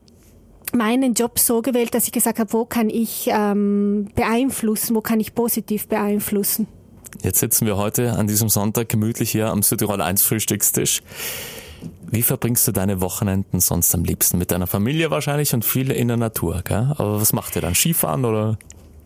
meinen 0.74 1.14
Job 1.14 1.40
so 1.40 1.62
gewählt, 1.62 1.94
dass 1.94 2.06
ich 2.06 2.12
gesagt 2.12 2.40
habe, 2.40 2.52
wo 2.54 2.66
kann 2.66 2.90
ich 2.90 3.30
ähm, 3.32 4.10
beeinflussen, 4.16 4.96
wo 4.96 5.02
kann 5.02 5.20
ich 5.20 5.36
positiv 5.36 5.88
beeinflussen. 5.88 6.68
Jetzt 7.24 7.40
sitzen 7.40 7.66
wir 7.66 7.78
heute 7.78 8.14
an 8.14 8.28
diesem 8.28 8.48
Sonntag 8.48 8.88
gemütlich 8.88 9.32
hier 9.32 9.48
am 9.50 9.64
Südtirol 9.64 10.02
1 10.02 10.22
Frühstückstisch. 10.24 11.02
Wie 12.10 12.22
verbringst 12.22 12.68
du 12.68 12.72
deine 12.72 13.02
Wochenenden 13.02 13.60
sonst 13.60 13.94
am 13.96 14.04
liebsten? 14.04 14.38
Mit 14.38 14.52
deiner 14.52 14.68
Familie 14.68 15.12
wahrscheinlich 15.12 15.54
und 15.54 15.66
viel 15.66 15.92
in 15.92 16.08
der 16.08 16.18
Natur, 16.18 16.62
gell? 16.64 16.94
Aber 16.98 17.20
was 17.20 17.34
macht 17.34 17.56
ihr 17.56 17.62
dann? 17.62 17.76
Skifahren 17.76 18.24
oder? 18.24 18.58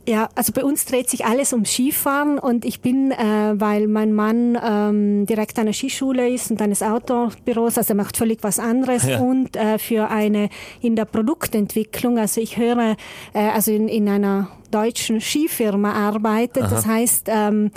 Ja, 0.07 0.29
also 0.35 0.53
bei 0.53 0.63
uns 0.63 0.85
dreht 0.85 1.09
sich 1.09 1.25
alles 1.25 1.51
um 1.51 1.65
Skifahren 1.65 2.37
und 2.37 2.63
ich 2.63 2.81
bin, 2.81 3.11
äh, 3.11 3.53
weil 3.55 3.87
mein 3.87 4.13
Mann 4.13 4.57
ähm, 4.63 5.25
direkt 5.25 5.57
an 5.57 5.65
der 5.65 5.73
Skischule 5.73 6.29
ist 6.29 6.51
und 6.51 6.61
eines 6.61 6.83
Outdoor-Büros, 6.83 7.77
also 7.79 7.93
er 7.93 7.97
macht 7.97 8.15
völlig 8.15 8.43
was 8.43 8.59
anderes 8.59 9.05
ja. 9.07 9.19
und 9.19 9.55
äh, 9.55 9.79
für 9.79 10.09
eine 10.11 10.49
in 10.79 10.95
der 10.95 11.05
Produktentwicklung, 11.05 12.19
also 12.19 12.39
ich 12.39 12.57
höre, 12.57 12.97
äh, 13.33 13.39
also 13.39 13.71
in, 13.71 13.87
in 13.87 14.07
einer 14.07 14.49
deutschen 14.75 15.21
Skifirma 15.21 15.93
arbeitet. 15.93 16.63
Aha. 16.63 16.69
Das 16.69 16.85
heißt, 16.85 17.27
ähm, 17.29 17.71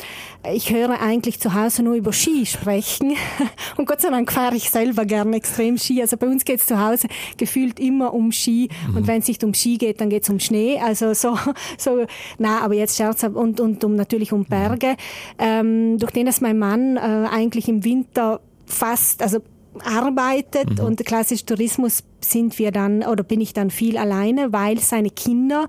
ich 0.53 0.73
höre 0.73 1.01
eigentlich 1.01 1.39
zu 1.39 1.55
Hause 1.55 1.85
nur 1.85 1.95
über 1.95 2.13
Ski 2.13 2.45
sprechen. 2.45 3.15
Und 3.77 3.87
Gott 3.87 4.01
sei 4.01 4.11
Dank 4.11 4.33
fahre 4.33 4.57
ich 4.57 4.71
selber 4.71 5.05
gerne 5.05 5.37
extrem 5.37 5.79
Ski. 5.79 6.03
Also 6.03 6.17
bei 6.17 6.27
uns 6.27 6.45
geht 6.45 6.61
es 6.61 6.67
zu 6.67 6.85
Hause 6.85 7.07
gefühlt 7.37 7.79
immer 7.79 8.13
um 8.13 8.33
Ski. 8.33 8.69
Mhm. 8.89 8.97
Und 8.97 9.07
wenn 9.07 9.21
es 9.21 9.29
nicht 9.29 9.45
um 9.45 9.55
Ski 9.55 9.79
geht, 9.79 10.01
dann 10.01 10.11
geht 10.11 10.25
es 10.25 10.29
um 10.29 10.41
Schnee. 10.41 10.81
Also 10.81 11.15
so, 11.15 11.39
so, 11.79 12.07
na, 12.39 12.61
aber 12.61 12.75
jetzt 12.75 12.97
scherzhaft 12.97 13.37
und, 13.37 13.61
und 13.61 13.85
um 13.85 13.95
natürlich 13.95 14.33
um 14.33 14.45
Berge. 14.45 14.97
Ähm, 15.39 15.99
durch 15.99 16.11
den, 16.11 16.27
dass 16.27 16.41
mein 16.41 16.59
Mann 16.59 16.97
äh, 16.97 17.29
eigentlich 17.31 17.69
im 17.69 17.85
Winter 17.85 18.41
fast, 18.67 19.23
also 19.23 19.39
arbeitet 19.85 20.79
mhm. 20.79 20.85
und 20.85 21.07
klassisch 21.07 21.45
Tourismus 21.45 22.03
sind 22.21 22.59
wir 22.59 22.73
dann 22.73 23.05
oder 23.05 23.23
bin 23.23 23.41
ich 23.41 23.53
dann 23.53 23.71
viel 23.71 23.97
alleine, 23.97 24.53
weil 24.53 24.79
seine 24.79 25.11
Kinder 25.11 25.69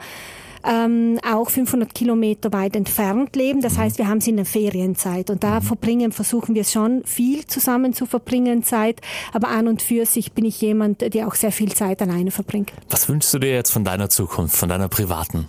ähm, 0.64 1.20
auch 1.30 1.50
500 1.50 1.94
Kilometer 1.94 2.52
weit 2.54 2.76
entfernt 2.76 3.36
leben. 3.36 3.62
Das 3.62 3.74
mhm. 3.74 3.78
heißt, 3.78 3.98
wir 3.98 4.08
haben 4.08 4.22
sie 4.22 4.32
in 4.32 4.38
der 4.38 4.46
Ferienzeit 4.46 5.30
und 5.30 5.44
da 5.44 5.60
mhm. 5.60 5.64
verbringen, 5.64 6.12
versuchen 6.12 6.56
wir 6.56 6.64
schon 6.64 7.04
viel 7.06 7.46
zusammen 7.46 7.94
zu 7.94 8.06
verbringen 8.06 8.64
Zeit. 8.64 9.02
Aber 9.34 9.50
an 9.50 9.68
und 9.68 9.82
für 9.82 10.06
sich 10.06 10.34
bin 10.34 10.46
ich 10.46 10.62
jemand, 10.62 11.14
der 11.14 11.28
auch 11.28 11.36
sehr 11.36 11.52
viel 11.52 11.74
Zeit 11.74 12.02
alleine 12.02 12.32
verbringt. 12.32 12.72
Was 12.90 13.10
wünschst 13.10 13.34
du 13.34 13.40
dir 13.40 13.52
jetzt 13.52 13.72
von 13.72 13.84
deiner 13.84 14.10
Zukunft, 14.10 14.56
von 14.56 14.70
deiner 14.70 14.90
privaten? 14.90 15.48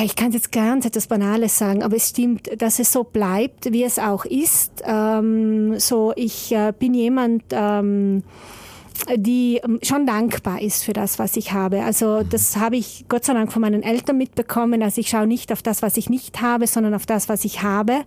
ich 0.00 0.16
kann 0.16 0.32
jetzt 0.32 0.52
ganz 0.52 0.86
etwas 0.86 1.06
Banales 1.06 1.58
sagen, 1.58 1.82
aber 1.82 1.96
es 1.96 2.08
stimmt, 2.08 2.50
dass 2.60 2.78
es 2.78 2.92
so 2.92 3.04
bleibt, 3.04 3.72
wie 3.72 3.84
es 3.84 3.98
auch 3.98 4.24
ist. 4.24 4.82
Ähm, 4.84 5.78
so, 5.78 6.12
ich 6.16 6.52
äh, 6.52 6.72
bin 6.76 6.94
jemand, 6.94 7.44
ähm, 7.50 8.22
die 9.16 9.60
ähm, 9.64 9.78
schon 9.82 10.06
dankbar 10.06 10.60
ist 10.60 10.84
für 10.84 10.92
das, 10.92 11.18
was 11.18 11.36
ich 11.36 11.52
habe. 11.52 11.82
Also 11.82 12.22
das 12.22 12.56
habe 12.56 12.76
ich 12.76 13.06
Gott 13.08 13.24
sei 13.24 13.34
Dank 13.34 13.52
von 13.52 13.62
meinen 13.62 13.82
Eltern 13.82 14.18
mitbekommen. 14.18 14.82
Also 14.82 15.00
ich 15.00 15.08
schaue 15.08 15.26
nicht 15.26 15.52
auf 15.52 15.62
das, 15.62 15.82
was 15.82 15.96
ich 15.96 16.10
nicht 16.10 16.40
habe, 16.40 16.66
sondern 16.66 16.94
auf 16.94 17.06
das, 17.06 17.28
was 17.28 17.44
ich 17.44 17.62
habe 17.62 18.04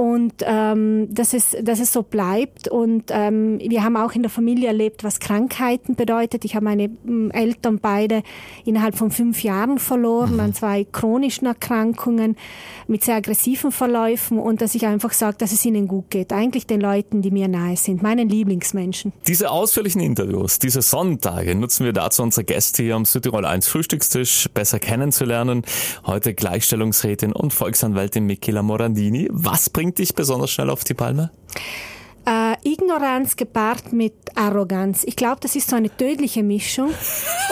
und 0.00 0.32
ähm, 0.46 1.12
dass, 1.12 1.34
es, 1.34 1.54
dass 1.60 1.78
es 1.78 1.92
so 1.92 2.02
bleibt. 2.02 2.68
Und 2.68 3.10
ähm, 3.10 3.58
wir 3.58 3.84
haben 3.84 3.98
auch 3.98 4.12
in 4.12 4.22
der 4.22 4.30
Familie 4.30 4.68
erlebt, 4.68 5.04
was 5.04 5.20
Krankheiten 5.20 5.94
bedeutet. 5.94 6.46
Ich 6.46 6.54
habe 6.54 6.64
meine 6.64 6.88
Eltern 7.34 7.80
beide 7.80 8.22
innerhalb 8.64 8.96
von 8.96 9.10
fünf 9.10 9.42
Jahren 9.42 9.78
verloren 9.78 10.34
mhm. 10.34 10.40
an 10.40 10.54
zwei 10.54 10.84
chronischen 10.84 11.46
Erkrankungen 11.46 12.36
mit 12.88 13.04
sehr 13.04 13.16
aggressiven 13.16 13.72
Verläufen 13.72 14.38
und 14.38 14.62
dass 14.62 14.74
ich 14.74 14.86
einfach 14.86 15.12
sage, 15.12 15.36
dass 15.36 15.52
es 15.52 15.66
ihnen 15.66 15.86
gut 15.86 16.08
geht. 16.08 16.32
Eigentlich 16.32 16.66
den 16.66 16.80
Leuten, 16.80 17.20
die 17.20 17.30
mir 17.30 17.48
nahe 17.48 17.76
sind, 17.76 18.02
meinen 18.02 18.30
Lieblingsmenschen. 18.30 19.12
Diese 19.26 19.50
ausführlichen 19.50 20.00
Interviews, 20.00 20.58
diese 20.58 20.80
Sonntage 20.80 21.54
nutzen 21.54 21.84
wir 21.84 21.92
dazu, 21.92 22.22
unsere 22.22 22.44
Gäste 22.44 22.84
hier 22.84 22.96
am 22.96 23.04
Südtirol 23.04 23.44
1 23.44 23.68
Frühstückstisch 23.68 24.48
besser 24.54 24.78
kennenzulernen. 24.78 25.62
Heute 26.06 26.32
Gleichstellungsrätin 26.32 27.32
und 27.32 27.52
Volksanwältin 27.52 28.24
Michela 28.24 28.62
Morandini. 28.62 29.28
Was 29.30 29.68
bringt 29.68 29.89
dich 29.98 30.14
besonders 30.14 30.50
schnell 30.50 30.70
auf 30.70 30.84
die 30.84 30.94
Palme? 30.94 31.30
Äh, 32.26 32.56
Ignoranz 32.68 33.36
gepaart 33.36 33.92
mit 33.92 34.12
Arroganz. 34.34 35.04
Ich 35.04 35.16
glaube, 35.16 35.38
das 35.40 35.56
ist 35.56 35.70
so 35.70 35.76
eine 35.76 35.94
tödliche 35.94 36.42
Mischung. 36.42 36.90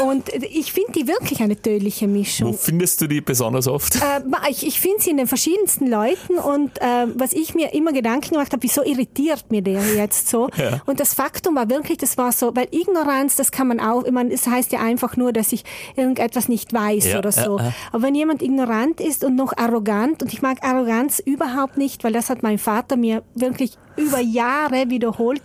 Und 0.06 0.28
ich 0.28 0.72
finde 0.72 0.92
die 0.92 1.08
wirklich 1.08 1.40
eine 1.40 1.60
tödliche 1.60 2.06
Mischung. 2.06 2.48
Wo 2.48 2.52
findest 2.52 3.00
du 3.00 3.06
die 3.06 3.20
besonders 3.20 3.66
oft? 3.66 3.96
Äh, 3.96 4.20
ich 4.50 4.66
ich 4.66 4.80
finde 4.80 5.00
sie 5.00 5.10
in 5.10 5.16
den 5.16 5.26
verschiedensten 5.26 5.86
Leuten. 5.86 6.38
Und 6.38 6.78
äh, 6.80 7.06
was 7.14 7.32
ich 7.32 7.54
mir 7.54 7.74
immer 7.74 7.92
Gedanken 7.92 8.30
gemacht 8.30 8.52
habe, 8.52 8.62
wieso 8.62 8.82
irritiert 8.84 9.50
mir 9.50 9.62
der 9.62 9.82
jetzt 9.94 10.28
so? 10.28 10.48
Ja. 10.56 10.80
Und 10.86 11.00
das 11.00 11.14
Faktum 11.14 11.56
war 11.56 11.68
wirklich, 11.70 11.98
das 11.98 12.18
war 12.18 12.32
so, 12.32 12.54
weil 12.54 12.68
Ignoranz, 12.70 13.36
das 13.36 13.50
kann 13.50 13.68
man 13.68 13.80
auch, 13.80 14.04
ich 14.04 14.12
meine, 14.12 14.32
es 14.32 14.46
heißt 14.46 14.72
ja 14.72 14.80
einfach 14.80 15.16
nur, 15.16 15.32
dass 15.32 15.52
ich 15.52 15.64
irgendetwas 15.96 16.48
nicht 16.48 16.72
weiß 16.72 17.06
ja, 17.06 17.18
oder 17.18 17.32
so. 17.32 17.58
Ja, 17.58 17.72
Aber 17.92 18.02
wenn 18.02 18.14
jemand 18.14 18.42
ignorant 18.42 19.00
ist 19.00 19.24
und 19.24 19.34
noch 19.34 19.56
arrogant, 19.56 20.22
und 20.22 20.32
ich 20.32 20.42
mag 20.42 20.58
Arroganz 20.62 21.18
überhaupt 21.18 21.76
nicht, 21.78 22.04
weil 22.04 22.12
das 22.12 22.30
hat 22.30 22.42
mein 22.42 22.58
Vater 22.58 22.96
mir 22.96 23.22
wirklich 23.34 23.78
über 23.98 24.20
Jahre 24.20 24.88
wiederholt, 24.88 25.42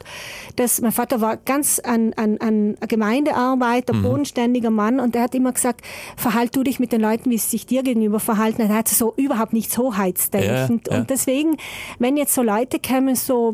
dass 0.55 0.81
mein 0.81 0.91
Vater 0.91 1.21
war 1.21 1.37
ganz 1.37 1.79
an, 1.79 2.13
an, 2.13 2.37
an 2.37 2.77
Gemeindearbeiter, 2.87 3.93
mhm. 3.93 4.03
bodenständiger 4.03 4.69
Mann 4.69 4.99
und 4.99 5.15
er 5.15 5.23
hat 5.23 5.35
immer 5.35 5.51
gesagt, 5.51 5.81
verhalt 6.15 6.55
du 6.55 6.63
dich 6.63 6.79
mit 6.79 6.91
den 6.91 7.01
Leuten, 7.01 7.29
wie 7.29 7.37
sie 7.37 7.49
sich 7.49 7.65
dir 7.65 7.83
gegenüber 7.83 8.19
verhalten. 8.19 8.61
Er 8.61 8.69
hat 8.69 8.87
so 8.87 9.13
überhaupt 9.17 9.53
nichts 9.53 9.77
hoheitsdenkend. 9.77 10.87
Ja, 10.87 10.93
ja. 10.93 10.99
Und 10.99 11.09
deswegen, 11.09 11.57
wenn 11.99 12.17
jetzt 12.17 12.33
so 12.33 12.43
Leute 12.43 12.79
kämen, 12.79 13.15
so, 13.15 13.53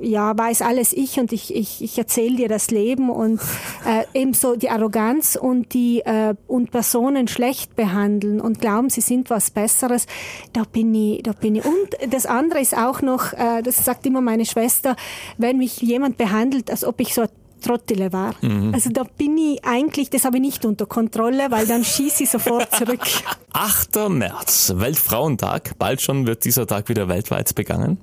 ja, 0.00 0.36
weiß 0.36 0.62
alles 0.62 0.92
ich 0.92 1.18
und 1.18 1.32
ich, 1.32 1.54
ich, 1.54 1.82
ich 1.82 1.98
erzähle 1.98 2.36
dir 2.36 2.48
das 2.48 2.70
Leben 2.70 3.10
und 3.10 3.40
äh, 3.86 4.04
eben 4.18 4.34
so 4.34 4.56
die 4.56 4.70
Arroganz 4.70 5.36
und 5.40 5.74
die 5.74 6.00
äh, 6.00 6.34
und 6.46 6.70
Personen 6.70 7.28
schlecht 7.28 7.76
behandeln 7.76 8.40
und 8.40 8.60
glauben, 8.60 8.90
sie 8.90 9.00
sind 9.00 9.30
was 9.30 9.50
Besseres, 9.50 10.06
da 10.52 10.62
bin 10.70 10.94
ich, 10.94 11.22
da 11.22 11.32
bin 11.32 11.56
ich. 11.56 11.64
Und 11.64 12.12
das 12.12 12.26
andere 12.26 12.60
ist 12.60 12.76
auch 12.76 13.02
noch, 13.02 13.32
äh, 13.32 13.62
das 13.62 13.84
sagt 13.84 14.06
immer 14.06 14.20
mein 14.20 14.35
meine 14.36 14.46
Schwester, 14.46 14.96
wenn 15.38 15.56
mich 15.56 15.80
jemand 15.80 16.18
behandelt, 16.18 16.70
als 16.70 16.84
ob 16.84 17.00
ich 17.00 17.14
so 17.14 17.24
Trottele 17.62 18.12
war. 18.12 18.34
Mhm. 18.42 18.74
Also 18.74 18.90
da 18.90 19.02
bin 19.04 19.38
ich 19.38 19.64
eigentlich, 19.64 20.10
das 20.10 20.24
habe 20.24 20.36
ich 20.36 20.42
nicht 20.42 20.64
unter 20.66 20.84
Kontrolle, 20.84 21.50
weil 21.50 21.66
dann 21.66 21.84
schieße 21.84 22.24
ich 22.24 22.30
sofort 22.30 22.74
zurück. 22.74 23.00
8. 23.54 24.10
März, 24.10 24.74
Weltfrauentag. 24.76 25.78
Bald 25.78 26.02
schon 26.02 26.26
wird 26.26 26.44
dieser 26.44 26.66
Tag 26.66 26.90
wieder 26.90 27.08
weltweit 27.08 27.54
begangen. 27.54 27.98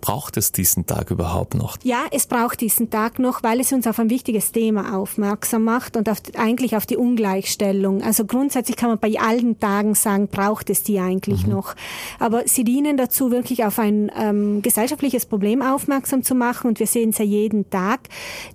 Braucht 0.00 0.36
es 0.36 0.52
diesen 0.52 0.86
Tag 0.86 1.10
überhaupt 1.10 1.54
noch? 1.54 1.76
Ja, 1.82 2.04
es 2.12 2.26
braucht 2.26 2.60
diesen 2.60 2.88
Tag 2.88 3.18
noch, 3.18 3.42
weil 3.42 3.58
es 3.58 3.72
uns 3.72 3.86
auf 3.86 3.98
ein 3.98 4.10
wichtiges 4.10 4.52
Thema 4.52 4.96
aufmerksam 4.96 5.64
macht 5.64 5.96
und 5.96 6.08
auf, 6.08 6.18
eigentlich 6.36 6.76
auf 6.76 6.86
die 6.86 6.96
Ungleichstellung. 6.96 8.02
Also 8.02 8.24
grundsätzlich 8.24 8.76
kann 8.76 8.90
man 8.90 8.98
bei 8.98 9.18
allen 9.18 9.58
Tagen 9.58 9.96
sagen, 9.96 10.28
braucht 10.28 10.70
es 10.70 10.84
die 10.84 11.00
eigentlich 11.00 11.46
mhm. 11.46 11.52
noch. 11.52 11.74
Aber 12.20 12.46
sie 12.46 12.62
dienen 12.62 12.96
dazu, 12.96 13.32
wirklich 13.32 13.64
auf 13.64 13.80
ein 13.80 14.12
ähm, 14.16 14.62
gesellschaftliches 14.62 15.26
Problem 15.26 15.62
aufmerksam 15.62 16.22
zu 16.22 16.36
machen 16.36 16.68
und 16.68 16.78
wir 16.78 16.86
sehen 16.86 17.10
es 17.10 17.18
ja 17.18 17.24
jeden 17.24 17.68
Tag. 17.68 18.00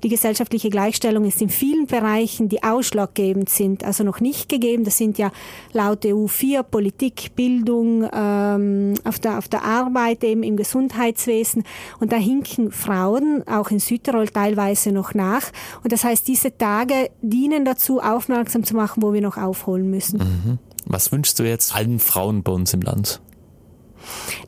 Die 0.02 0.10
gesellschaftliche 0.10 0.70
Gleichstellung 0.70 1.26
ist 1.26 1.42
in 1.42 1.50
vielen 1.50 1.88
Bereichen, 1.88 2.48
die 2.48 2.64
ausschlaggebend 2.64 3.50
sind, 3.50 3.84
also 3.84 4.06
noch 4.06 4.22
nicht 4.22 4.48
gegeben. 4.48 4.86
Das 4.86 4.98
sind 4.98 5.18
ja 5.18 5.32
laut 5.74 6.06
EU4 6.06 6.64
Politik, 6.64 7.36
Bildung, 7.36 8.08
ähm, 8.14 8.94
auf, 9.04 9.20
der, 9.20 9.38
auf 9.38 9.50
der 9.50 9.64
Arbeit, 9.64 10.24
eben 10.24 10.44
im 10.44 10.56
Gesundheitswesen, 10.56 11.33
Gesundheitswesen. 11.34 11.64
Und 12.00 12.12
da 12.12 12.18
hinken 12.18 12.72
Frauen 12.72 13.44
auch 13.48 13.72
in 13.72 13.80
Südtirol 13.80 14.28
teilweise 14.28 14.92
noch 14.92 15.14
nach. 15.14 15.44
Und 15.84 15.92
das 15.92 16.04
heißt, 16.04 16.28
diese 16.28 16.58
Tage 16.58 17.10
dienen 17.22 17.66
dazu, 17.66 18.00
aufmerksam 18.00 18.64
zu 18.64 18.76
machen, 18.76 19.02
wo 19.02 19.14
wir 19.14 19.22
noch 19.22 19.38
aufholen 19.38 19.90
müssen. 19.90 20.20
Mhm. 20.20 20.60
Was 20.86 21.12
wünschst 21.12 21.40
du 21.40 21.44
jetzt 21.44 21.76
allen 21.76 22.00
Frauen 22.00 22.44
bei 22.44 22.52
uns 22.52 22.74
im 22.74 22.82
Land? 22.82 23.22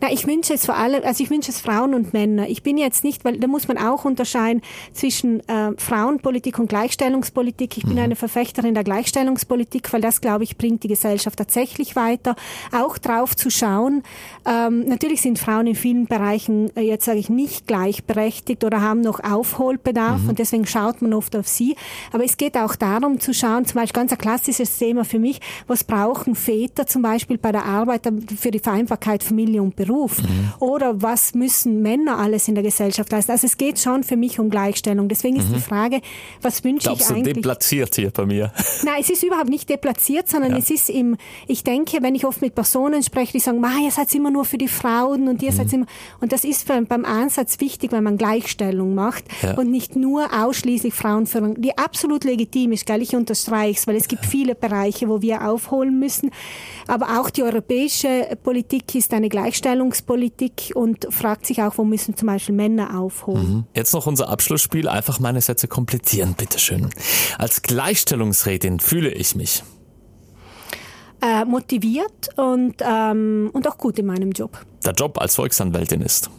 Na, 0.02 0.12
ich 0.12 0.28
wünsche 0.28 0.54
es 0.54 0.66
vor 0.66 0.76
allem, 0.76 1.04
also 1.04 1.24
ich 1.24 1.30
wünsche 1.30 1.52
es 1.52 1.60
Frauen 1.60 1.94
und 1.94 2.14
Männer. 2.14 2.48
Ich 2.48 2.64
bin 2.64 2.78
jetzt 2.78 3.04
nicht, 3.04 3.26
weil 3.26 3.38
da 3.40 3.48
muss 3.48 3.68
man 3.68 3.78
auch 3.78 4.06
unterscheiden 4.06 4.62
zwischen 4.94 5.48
äh, 5.48 5.72
Frauenpolitik 5.78 6.60
und 6.60 6.68
Gleichstellungspolitik. 6.68 7.78
Ich 7.78 7.84
bin 7.84 7.94
mhm. 7.94 8.00
eine 8.00 8.16
Verfechterin 8.16 8.74
der 8.74 8.84
Gleichstellungspolitik, 8.84 9.92
weil 9.94 10.02
das, 10.02 10.22
glaube 10.22 10.44
ich, 10.44 10.58
bringt 10.58 10.84
die 10.84 10.88
Gesellschaft 10.88 11.38
tatsächlich 11.38 11.96
weiter. 11.96 12.36
Auch 12.72 12.98
drauf 12.98 13.36
zu 13.36 13.50
schauen. 13.50 14.04
Ähm, 14.46 14.86
natürlich 14.88 15.22
sind 15.22 15.40
Frauen 15.40 15.68
in 15.68 15.76
vielen 15.76 16.06
Bereichen, 16.06 16.76
äh, 16.76 16.82
jetzt 16.82 17.06
sage 17.06 17.20
ich, 17.20 17.30
nicht 17.30 17.68
gleichberechtigt 17.68 18.64
oder 18.64 18.82
haben 18.82 19.02
noch 19.02 19.24
Aufholbedarf 19.24 20.22
mhm. 20.24 20.30
und 20.30 20.40
deswegen 20.40 20.66
schaut 20.66 21.02
man 21.02 21.14
oft 21.14 21.36
auf 21.36 21.48
sie. 21.48 21.76
Aber 22.12 22.24
es 22.24 22.38
geht 22.38 22.58
auch 22.58 22.76
darum 22.76 23.20
zu 23.20 23.34
schauen, 23.34 23.66
zum 23.66 23.80
Beispiel 23.82 24.02
ganz 24.02 24.12
ein 24.12 24.18
klassisches 24.18 24.78
Thema 24.78 25.06
für 25.06 25.20
mich, 25.20 25.40
was 25.68 25.84
brauchen 25.84 26.36
Väter 26.36 26.86
zum 26.88 27.02
Beispiel 27.02 27.38
bei 27.38 27.52
der 27.52 27.66
Arbeit 27.66 28.02
für 28.38 28.52
die 28.52 28.60
Vereinbarkeit 28.60 29.24
Familie 29.24 29.45
Familie 29.46 29.62
und 29.62 29.76
Beruf? 29.76 30.22
Mhm. 30.22 30.54
Oder 30.60 31.02
was 31.02 31.34
müssen 31.34 31.82
Männer 31.82 32.18
alles 32.18 32.48
in 32.48 32.56
der 32.56 32.64
Gesellschaft 32.64 33.12
leisten? 33.12 33.32
Also 33.32 33.48
es 33.48 33.58
geht 33.58 33.80
schon 33.80 34.04
für 34.04 34.18
mich 34.18 34.40
um 34.40 34.50
Gleichstellung. 34.50 35.08
Deswegen 35.08 35.38
ist 35.38 35.50
mhm. 35.50 35.56
die 35.56 35.62
Frage, 35.62 36.02
was 36.42 36.64
wünsche 36.64 36.92
ich 36.92 37.06
eigentlich? 37.08 37.24
Du 37.24 37.34
deplatziert 37.34 37.96
hier 37.96 38.12
bei 38.12 38.26
mir. 38.26 38.52
Nein, 38.84 38.96
es 39.00 39.10
ist 39.10 39.24
überhaupt 39.24 39.50
nicht 39.50 39.70
deplatziert, 39.70 40.28
sondern 40.28 40.52
ja. 40.52 40.58
es 40.58 40.70
ist 40.70 40.90
im, 40.90 41.18
ich 41.48 41.64
denke, 41.64 41.98
wenn 42.02 42.16
ich 42.16 42.26
oft 42.26 42.42
mit 42.42 42.56
Personen 42.56 43.04
spreche, 43.04 43.34
die 43.34 43.40
sagen, 43.40 43.64
ihr 43.84 43.92
seid 43.92 44.14
immer 44.16 44.32
nur 44.32 44.46
für 44.46 44.58
die 44.58 44.68
Frauen 44.68 45.28
und 45.28 45.42
ihr 45.44 45.52
mhm. 45.52 45.56
seid 45.56 45.74
immer, 45.74 45.86
und 46.22 46.32
das 46.32 46.44
ist 46.44 46.68
beim 46.68 47.06
Ansatz 47.06 47.60
wichtig, 47.60 47.92
wenn 47.92 48.04
man 48.04 48.18
Gleichstellung 48.18 48.96
macht 48.96 49.26
ja. 49.44 49.56
und 49.56 49.70
nicht 49.70 49.96
nur 49.96 50.28
ausschließlich 50.34 50.94
Frauenführung, 50.94 51.62
die 51.62 51.78
absolut 51.78 52.24
legitim 52.24 52.72
ist, 52.72 52.86
gell, 52.86 53.02
ich 53.02 53.16
unterstreiche 53.16 53.80
es, 53.80 53.88
weil 53.88 53.96
es 53.96 54.08
gibt 54.08 54.26
viele 54.26 54.56
Bereiche, 54.56 55.08
wo 55.08 55.22
wir 55.22 55.48
aufholen 55.48 56.00
müssen. 56.00 56.32
Aber 56.88 57.20
auch 57.20 57.30
die 57.30 57.44
europäische 57.44 58.38
Politik 58.44 58.96
ist 58.96 59.14
eine 59.14 59.30
Gleichstellungspolitik 59.36 60.72
und 60.76 61.08
fragt 61.14 61.46
sich 61.46 61.62
auch, 61.62 61.78
wo 61.78 61.84
müssen 61.84 62.16
zum 62.16 62.28
Beispiel 62.28 62.56
Männer 62.56 62.98
aufholen. 62.98 63.50
Mhm. 63.50 63.64
Jetzt 63.76 63.94
noch 63.94 64.08
unser 64.08 64.30
Abschlussspiel. 64.30 64.88
Einfach 64.88 65.20
meine 65.20 65.42
Sätze 65.42 65.68
komplettieren, 65.68 66.36
bitteschön. 66.36 66.90
Als 67.38 67.62
Gleichstellungsrätin 67.62 68.80
fühle 68.80 69.12
ich 69.12 69.36
mich 69.36 69.62
äh, 71.22 71.44
motiviert 71.44 72.30
und, 72.38 72.76
ähm, 72.80 73.50
und 73.52 73.68
auch 73.68 73.78
gut 73.78 74.00
in 74.00 74.06
meinem 74.06 74.32
Job. 74.32 74.58
Der 74.86 74.94
Job 74.94 75.20
als 75.20 75.36
Volksanwältin 75.36 76.00
ist? 76.00 76.30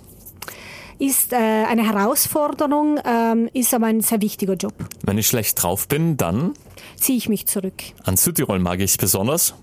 Ist 0.98 1.34
äh, 1.34 1.36
eine 1.36 1.86
Herausforderung, 1.86 2.98
ähm, 3.04 3.50
ist 3.52 3.74
aber 3.74 3.86
ein 3.86 4.00
sehr 4.00 4.22
wichtiger 4.22 4.54
Job. 4.54 4.72
Wenn 5.02 5.18
ich 5.18 5.26
schlecht 5.26 5.62
drauf 5.62 5.86
bin, 5.86 6.16
dann? 6.16 6.54
Ziehe 6.96 7.18
ich 7.18 7.28
mich 7.28 7.46
zurück. 7.46 7.74
An 8.04 8.16
Südtirol 8.16 8.58
mag 8.58 8.80
ich 8.80 8.96
besonders? 8.96 9.54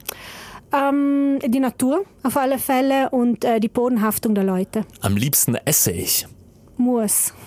Ähm, 0.73 1.39
die 1.45 1.59
Natur 1.59 2.03
auf 2.23 2.36
alle 2.36 2.57
Fälle 2.57 3.12
und 3.12 3.45
äh, 3.45 3.59
die 3.59 3.67
Bodenhaftung 3.67 4.33
der 4.33 4.43
Leute. 4.43 4.86
Am 5.01 5.15
liebsten 5.15 5.55
esse 5.55 5.91
ich. 5.91 6.27
Muss. 6.77 7.33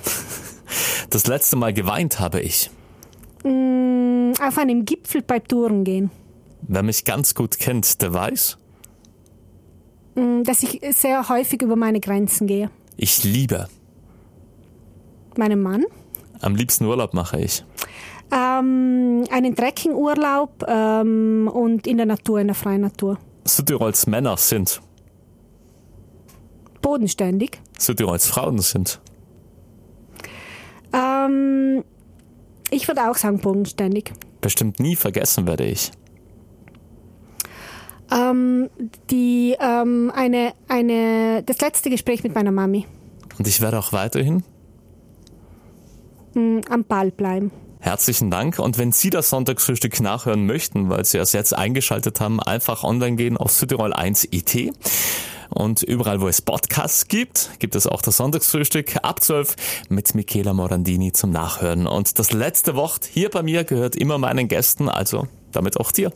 Das 1.10 1.28
letzte 1.28 1.54
Mal 1.54 1.72
geweint 1.72 2.18
habe 2.18 2.40
ich. 2.40 2.70
Mm, 3.44 4.32
auf 4.42 4.58
einem 4.58 4.84
Gipfel 4.84 5.22
bei 5.22 5.38
Touren 5.38 5.84
gehen. 5.84 6.10
Wer 6.62 6.82
mich 6.82 7.04
ganz 7.04 7.36
gut 7.36 7.60
kennt, 7.60 8.02
der 8.02 8.12
weiß? 8.12 8.58
Mm, 10.16 10.42
dass 10.42 10.64
ich 10.64 10.80
sehr 10.90 11.28
häufig 11.28 11.62
über 11.62 11.76
meine 11.76 12.00
Grenzen 12.00 12.48
gehe. 12.48 12.70
Ich 12.96 13.22
liebe. 13.22 13.68
Meinen 15.36 15.62
Mann. 15.62 15.84
Am 16.40 16.56
liebsten 16.56 16.84
Urlaub 16.84 17.14
mache 17.14 17.40
ich. 17.40 17.64
Ähm, 18.32 19.24
einen 19.30 19.54
Trekkingurlaub 19.54 20.64
ähm, 20.66 21.50
und 21.52 21.86
in 21.86 21.96
der 21.96 22.06
Natur, 22.06 22.40
in 22.40 22.48
der 22.48 22.56
freien 22.56 22.80
Natur. 22.80 23.18
Südtirols 23.44 24.06
Männer 24.06 24.36
sind 24.36 24.80
bodenständig. 26.82 27.60
Südtirols 27.78 28.26
Frauen 28.26 28.58
sind 28.58 29.00
ähm, 30.92 31.84
ich 32.70 32.88
würde 32.88 33.10
auch 33.10 33.16
sagen 33.16 33.38
bodenständig. 33.38 34.12
Bestimmt 34.40 34.80
nie 34.80 34.96
vergessen 34.96 35.46
werde 35.46 35.64
ich. 35.64 35.90
Ähm, 38.10 38.70
die, 39.10 39.56
ähm, 39.60 40.12
eine, 40.14 40.52
eine, 40.68 41.42
das 41.44 41.60
letzte 41.60 41.90
Gespräch 41.90 42.22
mit 42.22 42.34
meiner 42.34 42.52
Mami. 42.52 42.86
Und 43.38 43.46
ich 43.46 43.60
werde 43.60 43.78
auch 43.78 43.92
weiterhin 43.92 44.42
Mm, 46.36 46.60
am 46.68 46.84
Ball 46.84 47.10
bleiben. 47.10 47.50
Herzlichen 47.86 48.32
Dank. 48.32 48.58
Und 48.58 48.78
wenn 48.78 48.90
Sie 48.90 49.10
das 49.10 49.30
Sonntagsfrühstück 49.30 50.00
nachhören 50.00 50.44
möchten, 50.44 50.90
weil 50.90 51.04
Sie 51.04 51.18
es 51.18 51.32
jetzt 51.32 51.54
eingeschaltet 51.54 52.20
haben, 52.20 52.40
einfach 52.40 52.82
online 52.82 53.14
gehen 53.14 53.36
auf 53.36 53.52
Südtirol 53.52 53.92
1 53.92 54.26
IT. 54.32 54.72
Und 55.50 55.84
überall, 55.84 56.20
wo 56.20 56.26
es 56.26 56.42
Podcasts 56.42 57.06
gibt, 57.06 57.48
gibt 57.60 57.76
es 57.76 57.86
auch 57.86 58.02
das 58.02 58.16
Sonntagsfrühstück 58.16 58.96
ab 59.04 59.22
12 59.22 59.54
mit 59.88 60.16
Michela 60.16 60.52
Morandini 60.52 61.12
zum 61.12 61.30
Nachhören. 61.30 61.86
Und 61.86 62.18
das 62.18 62.32
letzte 62.32 62.74
Wort 62.74 63.04
hier 63.04 63.30
bei 63.30 63.44
mir 63.44 63.62
gehört 63.62 63.94
immer 63.94 64.18
meinen 64.18 64.48
Gästen, 64.48 64.88
also 64.88 65.28
damit 65.52 65.78
auch 65.78 65.92
dir. 65.92 66.10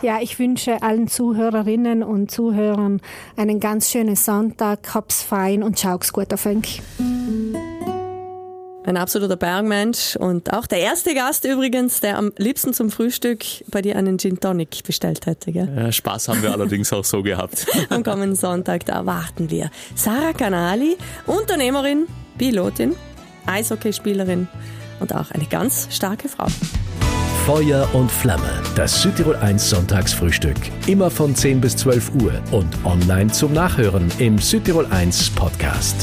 Ja, 0.00 0.22
ich 0.22 0.38
wünsche 0.38 0.82
allen 0.82 1.08
Zuhörerinnen 1.08 2.02
und 2.02 2.30
Zuhörern 2.30 3.02
einen 3.36 3.60
ganz 3.60 3.90
schönen 3.90 4.16
Sonntag. 4.16 4.94
Hab's 4.94 5.22
fein 5.22 5.62
und 5.62 5.78
schau's 5.78 6.10
gut 6.14 6.32
auf 6.32 6.46
euch. 6.46 6.80
Ein 8.90 8.96
absoluter 8.96 9.36
Bergmensch 9.36 10.16
und 10.16 10.52
auch 10.52 10.66
der 10.66 10.80
erste 10.80 11.14
Gast 11.14 11.44
übrigens, 11.44 12.00
der 12.00 12.18
am 12.18 12.32
liebsten 12.38 12.74
zum 12.74 12.90
Frühstück 12.90 13.44
bei 13.68 13.82
dir 13.82 13.94
einen 13.94 14.18
Gin 14.18 14.40
Tonic 14.40 14.82
bestellt 14.82 15.26
hätte. 15.26 15.52
Gell? 15.52 15.72
Ja, 15.76 15.92
Spaß 15.92 16.26
haben 16.26 16.42
wir 16.42 16.50
allerdings 16.52 16.92
auch 16.92 17.04
so 17.04 17.22
gehabt. 17.22 17.66
Am 17.88 18.02
kommenden 18.02 18.34
Sonntag, 18.34 18.84
da 18.86 19.06
warten 19.06 19.48
wir. 19.48 19.70
Sarah 19.94 20.32
Canali, 20.32 20.96
Unternehmerin, 21.26 22.08
Pilotin, 22.36 22.96
Eishockeyspielerin 23.46 24.48
und 24.98 25.14
auch 25.14 25.30
eine 25.30 25.44
ganz 25.44 25.86
starke 25.92 26.28
Frau. 26.28 26.48
Feuer 27.46 27.88
und 27.92 28.10
Flamme, 28.10 28.60
das 28.74 29.02
Südtirol 29.02 29.36
1 29.36 29.70
Sonntagsfrühstück. 29.70 30.56
Immer 30.88 31.12
von 31.12 31.36
10 31.36 31.60
bis 31.60 31.76
12 31.76 32.10
Uhr 32.20 32.32
und 32.50 32.66
online 32.84 33.30
zum 33.30 33.52
Nachhören 33.52 34.10
im 34.18 34.38
Südtirol 34.38 34.86
1 34.86 35.30
Podcast. 35.30 35.94